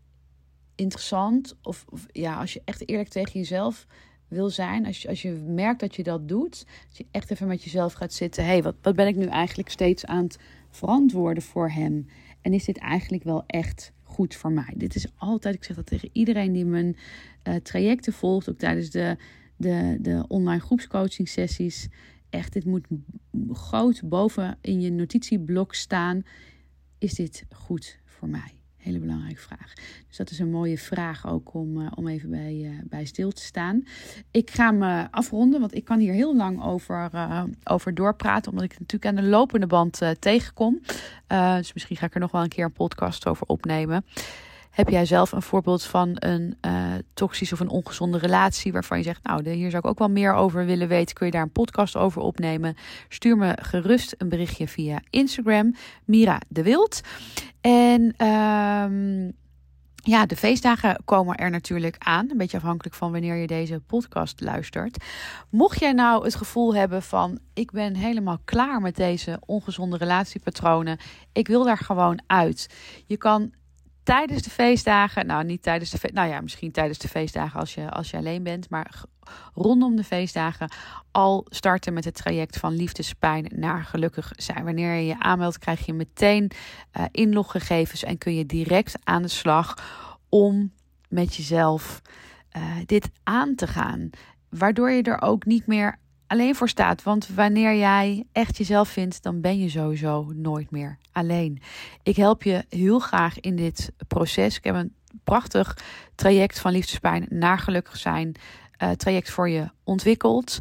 interessant, 0.76 1.56
of, 1.62 1.86
of, 1.90 2.06
ja, 2.12 2.40
als 2.40 2.54
je 2.54 2.62
echt 2.66 2.90
eerlijk 2.90 3.10
tegen 3.10 3.40
jezelf 3.40 3.88
wil 4.28 4.50
zijn, 4.50 4.86
als 4.86 5.02
je, 5.02 5.08
als 5.08 5.22
je 5.22 5.32
merkt 5.32 5.80
dat 5.80 5.96
je 5.96 6.04
dat 6.04 6.28
doet, 6.28 6.66
dat 6.88 6.98
je 6.98 7.06
echt 7.12 7.32
even 7.32 7.48
met 7.48 7.64
jezelf 7.64 7.94
gaat 7.94 8.14
zitten. 8.14 8.44
Hé, 8.44 8.50
hey, 8.50 8.64
wat, 8.64 8.76
wat 8.82 8.96
ben 8.96 9.08
ik 9.08 9.16
nu 9.16 9.26
eigenlijk 9.26 9.70
steeds 9.70 10.06
aan 10.06 10.24
het 10.24 10.40
verantwoorden 10.70 11.44
voor 11.44 11.70
hem? 11.70 12.08
En 12.42 12.54
is 12.54 12.66
dit 12.66 12.78
eigenlijk 12.78 13.24
wel 13.24 13.44
echt 13.48 13.92
goed 14.04 14.36
voor 14.36 14.52
mij? 14.52 14.74
Dit 14.76 14.96
is 14.96 15.08
altijd, 15.18 15.56
ik 15.56 15.64
zeg 15.64 15.76
dat 15.76 15.86
tegen 15.86 16.10
iedereen 16.14 16.52
die 16.52 16.66
mijn 16.66 16.98
uh, 17.44 17.56
trajecten 17.56 18.14
volgt, 18.14 18.50
ook 18.50 18.58
tijdens 18.58 18.90
de, 18.90 19.18
de, 19.56 19.98
de 20.02 20.26
online 20.28 20.62
groepscoaching 20.62 21.28
sessies 21.28 21.88
echt, 22.30 22.54
dit 22.54 22.66
moet 22.66 22.88
groot 23.52 24.02
boven 24.04 24.58
in 24.62 24.82
je 24.82 24.92
notitieblok 24.92 25.74
staan. 25.74 26.24
Is 26.98 27.14
dit 27.14 27.46
goed 27.54 28.00
voor 28.06 28.28
mij? 28.28 28.54
Hele 28.78 29.00
belangrijke 29.00 29.42
vraag. 29.42 29.74
Dus 30.08 30.18
dat 30.18 30.30
is 30.30 30.40
een 30.40 30.52
mooie 30.52 30.78
vraag 30.78 31.28
ook 31.28 31.54
om, 31.54 31.82
uh, 31.82 31.92
om 31.96 32.08
even 32.08 32.30
bij, 32.30 32.56
uh, 32.56 32.80
bij 32.84 33.06
stil 33.06 33.32
te 33.32 33.42
staan. 33.42 33.84
Ik 34.32 34.50
ga 34.50 34.72
me 34.72 35.08
afronden, 35.12 35.60
want 35.60 35.76
ik 35.76 35.86
kan 35.86 36.00
hier 36.00 36.14
heel 36.14 36.36
lang 36.36 36.64
over, 36.64 37.10
over 37.64 37.94
doorpraten. 37.94 38.52
Omdat 38.52 38.66
ik 38.66 38.80
natuurlijk 38.80 39.06
aan 39.06 39.24
de 39.24 39.30
lopende 39.30 39.68
band 39.68 40.02
tegenkom. 40.20 40.80
dus 41.58 41.74
misschien 41.74 41.98
ga 41.98 42.06
ik 42.06 42.14
er 42.14 42.20
nog 42.20 42.32
wel 42.32 42.42
een 42.42 42.50
keer 42.50 42.66
een 42.66 42.72
podcast 42.72 43.28
over 43.28 43.48
opnemen. 43.48 44.06
Heb 44.70 44.90
jij 44.90 45.06
zelf 45.06 45.32
een 45.32 45.42
voorbeeld 45.42 45.84
van 45.84 46.12
een 46.14 46.58
uh, 46.66 46.94
toxische 47.14 47.54
of 47.54 47.60
een 47.60 47.70
ongezonde 47.70 48.18
relatie 48.18 48.72
waarvan 48.72 48.98
je 48.98 49.04
zegt, 49.04 49.24
nou, 49.24 49.50
hier 49.50 49.70
zou 49.70 49.84
ik 49.84 49.90
ook 49.90 50.00
wel 50.00 50.10
meer 50.10 50.34
over 50.34 50.66
willen 50.66 50.88
weten? 50.88 51.16
Kun 51.16 51.26
je 51.26 51.32
daar 51.32 51.42
een 51.42 51.52
podcast 51.52 51.96
over 51.96 52.22
opnemen? 52.22 52.76
Stuur 53.10 53.38
me 53.38 53.58
gerust 53.62 54.16
een 54.18 54.30
berichtje 54.30 54.68
via 54.68 55.02
Instagram, 55.10 55.76
Mira 56.06 56.42
de 56.48 56.64
Wild. 56.64 57.02
En 57.62 58.26
um, 58.28 59.34
ja, 60.04 60.26
de 60.26 60.36
feestdagen 60.36 61.02
komen 61.06 61.36
er 61.36 61.50
natuurlijk 61.50 61.96
aan. 62.00 62.32
Een 62.32 62.38
beetje 62.38 62.58
afhankelijk 62.58 62.96
van 62.96 63.12
wanneer 63.12 63.36
je 63.36 63.48
deze 63.48 63.80
podcast 63.80 64.42
luistert. 64.42 65.04
Mocht 65.50 65.80
jij 65.80 65.92
nou 65.92 66.24
het 66.24 66.36
gevoel 66.36 66.76
hebben 66.76 67.02
van: 67.04 67.40
ik 67.54 67.72
ben 67.72 67.96
helemaal 67.96 68.40
klaar 68.46 68.82
met 68.82 68.96
deze 68.96 69.40
ongezonde 69.46 69.98
relatiepatronen. 69.98 70.98
Ik 71.32 71.48
wil 71.48 71.64
daar 71.64 71.78
gewoon 71.78 72.22
uit. 72.28 72.70
Je 73.06 73.18
kan 73.18 73.52
tijdens 74.10 74.42
de 74.42 74.50
feestdagen, 74.50 75.26
nou 75.26 75.44
niet 75.44 75.62
tijdens 75.62 75.90
de 75.90 75.98
feestdagen, 75.98 76.28
nou 76.28 76.38
ja, 76.38 76.42
misschien 76.42 76.72
tijdens 76.72 76.98
de 76.98 77.08
feestdagen 77.08 77.60
als 77.60 77.74
je, 77.74 77.90
als 77.90 78.10
je 78.10 78.18
alleen 78.18 78.44
bent, 78.44 78.70
maar 78.70 79.04
rondom 79.54 79.96
de 79.96 80.04
feestdagen 80.04 80.72
al 81.12 81.46
starten 81.50 81.94
met 81.94 82.06
het 82.06 82.16
traject 82.16 82.58
van 82.58 82.76
liefdespijn 82.76 83.52
naar 83.56 83.84
gelukkig 83.84 84.32
zijn. 84.36 84.64
Wanneer 84.64 84.94
je 84.94 85.06
je 85.06 85.20
aanmeldt, 85.20 85.58
krijg 85.58 85.86
je 85.86 85.94
meteen 85.94 86.52
uh, 86.98 87.04
inloggegevens 87.12 88.04
en 88.04 88.18
kun 88.18 88.36
je 88.36 88.46
direct 88.46 88.96
aan 89.04 89.22
de 89.22 89.28
slag 89.28 89.74
om 90.30 90.72
met 91.10 91.36
jezelf 91.36 92.02
uh, 92.58 92.64
dit 92.86 93.10
aan 93.24 93.56
te 93.56 93.68
gaan. 93.68 94.10
Waardoor 94.50 94.92
je 94.92 95.04
er 95.04 95.22
ook 95.22 95.46
niet 95.46 95.68
meer 95.68 96.00
alleen 96.30 96.56
voor 96.56 96.70
staat. 96.70 97.04
Want 97.04 97.28
wanneer 97.28 97.76
jij 97.76 98.26
echt 98.32 98.58
jezelf 98.58 98.90
vindt, 98.90 99.24
dan 99.24 99.42
ben 99.42 99.60
je 99.60 99.70
sowieso 99.70 100.32
nooit 100.36 100.72
meer 100.72 100.98
alleen. 101.12 101.62
Ik 102.04 102.16
help 102.16 102.44
je 102.44 102.66
heel 102.70 103.00
graag 103.00 103.40
in 103.40 103.56
dit 103.56 103.92
proces. 104.08 104.58
Ik 104.58 104.64
heb 104.64 104.76
een 104.76 104.94
prachtig 105.24 105.78
traject 106.16 106.60
van 106.60 106.72
liefdespijn 106.72 107.26
naar 107.30 107.60
gelukkig 107.60 107.98
zijn. 107.98 108.36
Uh, 108.84 108.92
traject 108.92 109.30
voor 109.30 109.50
je 109.50 109.70
ontwikkeld. 109.84 110.60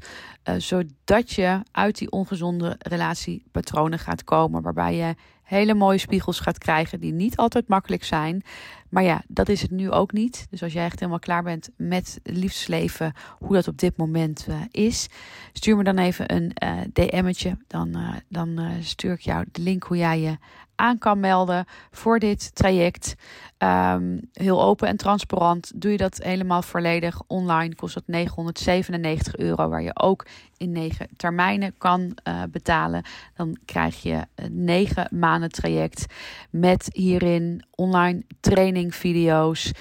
Uh, 0.48 0.54
zodat 0.58 1.30
je 1.30 1.62
uit 1.70 1.98
die 1.98 2.10
ongezonde 2.10 2.76
relatiepatronen 2.78 3.98
gaat 3.98 4.24
komen. 4.24 4.62
Waarbij 4.62 4.96
je 4.96 5.14
hele 5.48 5.74
mooie 5.74 5.98
spiegels 5.98 6.40
gaat 6.40 6.58
krijgen 6.58 7.00
die 7.00 7.12
niet 7.12 7.36
altijd 7.36 7.68
makkelijk 7.68 8.04
zijn. 8.04 8.42
Maar 8.88 9.02
ja, 9.02 9.22
dat 9.28 9.48
is 9.48 9.62
het 9.62 9.70
nu 9.70 9.90
ook 9.90 10.12
niet. 10.12 10.46
Dus 10.50 10.62
als 10.62 10.72
jij 10.72 10.84
echt 10.84 10.98
helemaal 10.98 11.18
klaar 11.18 11.42
bent 11.42 11.70
met 11.76 12.20
liefdesleven, 12.22 13.12
hoe 13.38 13.54
dat 13.54 13.68
op 13.68 13.78
dit 13.78 13.96
moment 13.96 14.46
uh, 14.48 14.60
is, 14.70 15.08
stuur 15.52 15.76
me 15.76 15.84
dan 15.84 15.98
even 15.98 16.34
een 16.34 16.52
uh, 16.64 16.80
DM'tje. 16.92 17.56
Dan, 17.66 17.88
uh, 17.96 18.14
dan 18.28 18.60
stuur 18.80 19.12
ik 19.12 19.20
jou 19.20 19.44
de 19.52 19.62
link 19.62 19.82
hoe 19.82 19.96
jij 19.96 20.20
je 20.20 20.36
aan 20.74 20.98
kan 20.98 21.20
melden 21.20 21.64
voor 21.90 22.18
dit 22.18 22.54
traject. 22.54 23.14
Um, 23.58 24.20
heel 24.32 24.62
open 24.62 24.88
en 24.88 24.96
transparant. 24.96 25.72
Doe 25.74 25.90
je 25.90 25.96
dat 25.96 26.18
helemaal 26.22 26.62
volledig 26.62 27.22
online, 27.26 27.74
kost 27.74 27.94
dat 27.94 28.06
997 28.06 29.36
euro, 29.36 29.68
waar 29.68 29.82
je 29.82 29.96
ook 29.96 30.26
in 30.56 30.72
negen 30.72 31.08
termijnen 31.16 31.74
kan 31.78 32.16
betalen. 32.50 33.02
Dan 33.36 33.58
krijg 33.64 34.02
je 34.02 34.26
negen 34.50 35.08
maanden 35.10 35.37
traject 35.46 36.06
met 36.50 36.88
hierin 36.92 37.64
online 37.70 38.22
trainingvideo's, 38.40 39.72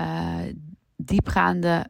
uh, 0.00 0.36
diepgaande 0.96 1.86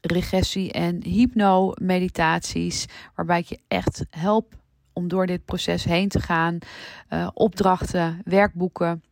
regressie 0.00 0.72
en 0.72 1.02
hypno-meditaties, 1.04 2.86
waarbij 3.14 3.38
ik 3.38 3.46
je 3.46 3.58
echt 3.68 4.04
help 4.10 4.54
om 4.92 5.08
door 5.08 5.26
dit 5.26 5.44
proces 5.44 5.84
heen 5.84 6.08
te 6.08 6.20
gaan. 6.20 6.58
Uh, 7.10 7.28
opdrachten, 7.34 8.20
werkboeken. 8.24 9.02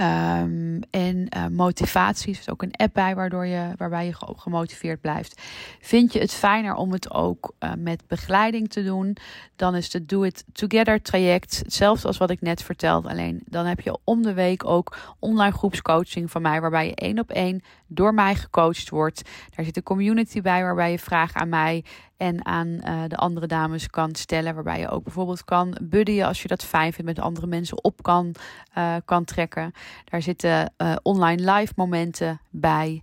Um, 0.00 0.80
en 0.90 1.26
uh, 1.36 1.46
motivatie. 1.46 2.32
Er 2.32 2.40
is 2.40 2.50
ook 2.50 2.62
een 2.62 2.76
app 2.76 2.94
bij 2.94 3.14
waardoor 3.14 3.46
je, 3.46 3.72
waarbij 3.76 4.06
je 4.06 4.14
gemotiveerd 4.36 5.00
blijft. 5.00 5.42
Vind 5.80 6.12
je 6.12 6.18
het 6.18 6.34
fijner 6.34 6.74
om 6.74 6.92
het 6.92 7.10
ook 7.10 7.54
uh, 7.60 7.72
met 7.78 8.02
begeleiding 8.06 8.70
te 8.70 8.84
doen? 8.84 9.16
Dan 9.56 9.74
is 9.74 9.90
de 9.90 10.04
Do 10.04 10.22
It 10.22 10.44
Together 10.52 11.02
traject 11.02 11.58
hetzelfde 11.58 12.06
als 12.06 12.16
wat 12.16 12.30
ik 12.30 12.40
net 12.40 12.62
vertelde. 12.62 13.08
Alleen 13.08 13.42
dan 13.46 13.66
heb 13.66 13.80
je 13.80 13.98
om 14.04 14.22
de 14.22 14.34
week 14.34 14.64
ook 14.64 14.96
online 15.18 15.52
groepscoaching 15.52 16.30
van 16.30 16.42
mij. 16.42 16.60
Waarbij 16.60 16.86
je 16.86 16.94
één 16.94 17.18
op 17.18 17.30
één 17.30 17.62
door 17.88 18.14
mij 18.14 18.34
gecoacht 18.34 18.88
wordt. 18.88 19.22
Daar 19.54 19.64
zit 19.64 19.76
een 19.76 19.82
community 19.82 20.40
bij 20.40 20.62
waarbij 20.62 20.90
je 20.90 20.98
vragen 20.98 21.40
aan 21.40 21.48
mij 21.48 21.84
en 22.16 22.46
aan 22.46 22.66
uh, 22.66 23.02
de 23.06 23.16
andere 23.16 23.46
dames 23.46 23.90
kan 23.90 24.14
stellen. 24.14 24.54
Waarbij 24.54 24.78
je 24.78 24.88
ook 24.88 25.04
bijvoorbeeld 25.04 25.44
kan 25.44 25.78
buddyen 25.82 26.26
als 26.26 26.42
je 26.42 26.48
dat 26.48 26.64
fijn 26.64 26.92
vindt 26.92 27.16
met 27.16 27.24
andere 27.24 27.46
mensen 27.46 27.84
op 27.84 28.02
kan, 28.02 28.34
uh, 28.78 28.94
kan 29.04 29.24
trekken. 29.24 29.72
Daar 30.04 30.22
zitten 30.22 30.72
uh, 30.78 30.96
online 31.02 31.52
live 31.52 31.72
momenten 31.76 32.40
bij. 32.50 33.02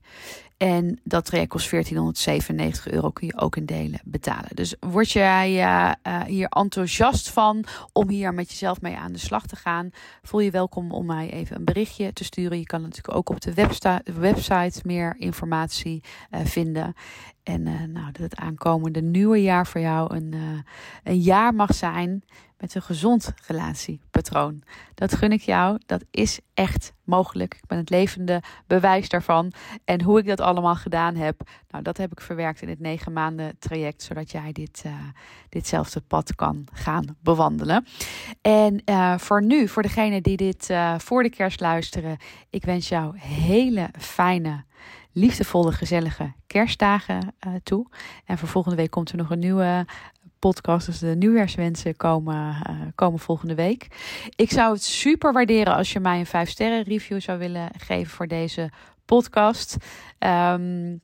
En 0.58 1.00
dat 1.04 1.26
traject 1.26 1.50
kost 1.50 1.70
1497 1.70 2.88
euro, 2.88 3.10
kun 3.10 3.28
je 3.28 3.38
ook 3.38 3.56
in 3.56 3.66
delen 3.66 4.00
betalen. 4.04 4.50
Dus 4.54 4.76
word 4.80 5.12
jij 5.12 5.52
uh, 5.52 5.92
uh, 6.08 6.22
hier 6.24 6.48
enthousiast 6.48 7.30
van 7.30 7.66
om 7.94 8.10
hier 8.10 8.34
met 8.34 8.50
jezelf 8.50 8.82
mee 8.82 8.96
aan 8.96 9.12
de 9.12 9.20
slag 9.20 9.46
te 9.46 9.56
gaan? 9.56 9.90
Voel 10.22 10.40
je 10.40 10.52
welkom 10.52 10.92
om 10.92 11.06
mij 11.06 11.32
even 11.32 11.56
een 11.56 11.66
berichtje 11.66 12.14
te 12.14 12.24
sturen. 12.24 12.60
Je 12.60 12.66
kan 12.66 12.82
natuurlijk 12.82 13.18
ook 13.18 13.30
op 13.30 13.42
de 13.42 13.54
website 14.20 14.82
meer 14.84 15.16
informatie 15.18 16.04
uh, 16.32 16.40
vinden. 16.44 16.94
En 17.46 17.64
nou, 17.64 18.12
dat 18.12 18.18
het 18.18 18.36
aankomende 18.36 19.02
nieuwe 19.02 19.42
jaar 19.42 19.68
voor 19.68 19.82
jou 19.82 20.16
een, 20.16 20.34
een 21.04 21.20
jaar 21.20 21.54
mag 21.54 21.74
zijn 21.74 22.24
met 22.58 22.76
een 22.76 22.82
gezond 22.82 23.34
relatiepatroon. 23.48 24.64
Dat 24.94 25.16
gun 25.16 25.32
ik 25.32 25.42
jou. 25.42 25.80
Dat 25.86 26.04
is 26.12 26.40
echt 26.54 26.94
mogelijk. 27.04 27.54
Ik 27.54 27.66
ben 27.68 27.78
het 27.78 27.90
levende 27.90 28.42
bewijs 28.68 29.10
daarvan. 29.10 29.52
En 29.84 30.02
hoe 30.02 30.20
ik 30.20 30.28
dat 30.28 30.42
allemaal 30.42 30.76
gedaan 30.76 31.16
heb, 31.16 31.42
nou, 31.70 31.84
dat 31.84 31.98
heb 31.98 32.12
ik 32.12 32.22
verwerkt 32.22 32.62
in 32.62 32.70
het 32.70 32.80
negen 32.80 33.14
maanden 33.14 33.56
traject, 33.60 34.04
zodat 34.04 34.32
jij 34.32 34.52
dit, 34.52 34.84
uh, 34.86 34.94
ditzelfde 35.50 36.02
pad 36.02 36.36
kan 36.36 36.68
gaan 36.74 37.18
bewandelen. 37.20 37.86
En 38.42 38.82
voor 39.20 39.44
nu, 39.44 39.68
voor 39.68 39.82
degene 39.82 40.22
die 40.22 40.38
dit 40.38 40.74
voor 40.98 41.24
de 41.24 41.30
kerst 41.30 41.60
luisteren, 41.60 42.18
ik 42.50 42.66
wens 42.66 42.90
jou 42.90 43.18
hele 43.20 43.90
fijne 44.00 44.64
liefdevolle, 45.16 45.72
gezellige 45.72 46.34
kerstdagen 46.48 47.34
uh, 47.48 47.54
toe. 47.64 47.88
En 48.26 48.38
voor 48.38 48.48
volgende 48.48 48.78
week 48.78 48.92
komt 48.92 49.12
er 49.12 49.18
nog 49.18 49.30
een 49.30 49.40
nieuwe 49.40 49.86
podcast. 50.40 50.86
Dus 50.86 51.00
de 51.00 51.16
nieuwjaarswensen 51.16 51.96
komen, 51.96 52.36
uh, 52.70 52.82
komen 52.96 53.20
volgende 53.20 53.56
week. 53.56 53.88
Ik 54.36 54.52
zou 54.52 54.74
het 54.74 54.84
super 54.84 55.34
waarderen 55.34 55.76
als 55.76 55.94
je 55.94 56.00
mij 56.00 56.20
een 56.20 56.26
5 56.26 56.50
sterren 56.50 56.84
review 56.84 57.22
zou 57.22 57.40
willen 57.40 57.70
geven 57.78 58.12
voor 58.12 58.28
deze 58.28 58.70
podcast. 59.06 59.78
Um, 60.20 61.02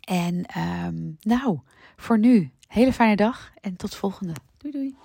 en 0.00 0.44
um, 0.86 1.16
nou, 1.20 1.58
voor 1.96 2.18
nu, 2.18 2.50
hele 2.68 2.92
fijne 2.92 3.16
dag 3.16 3.52
en 3.60 3.76
tot 3.76 3.94
volgende. 3.94 4.32
Doei 4.58 4.72
doei. 4.72 4.96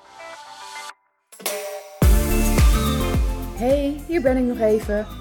Hey, 3.56 4.02
hier 4.08 4.22
ben 4.22 4.38
ik 4.38 4.44
nog 4.44 4.60
even. 4.60 5.21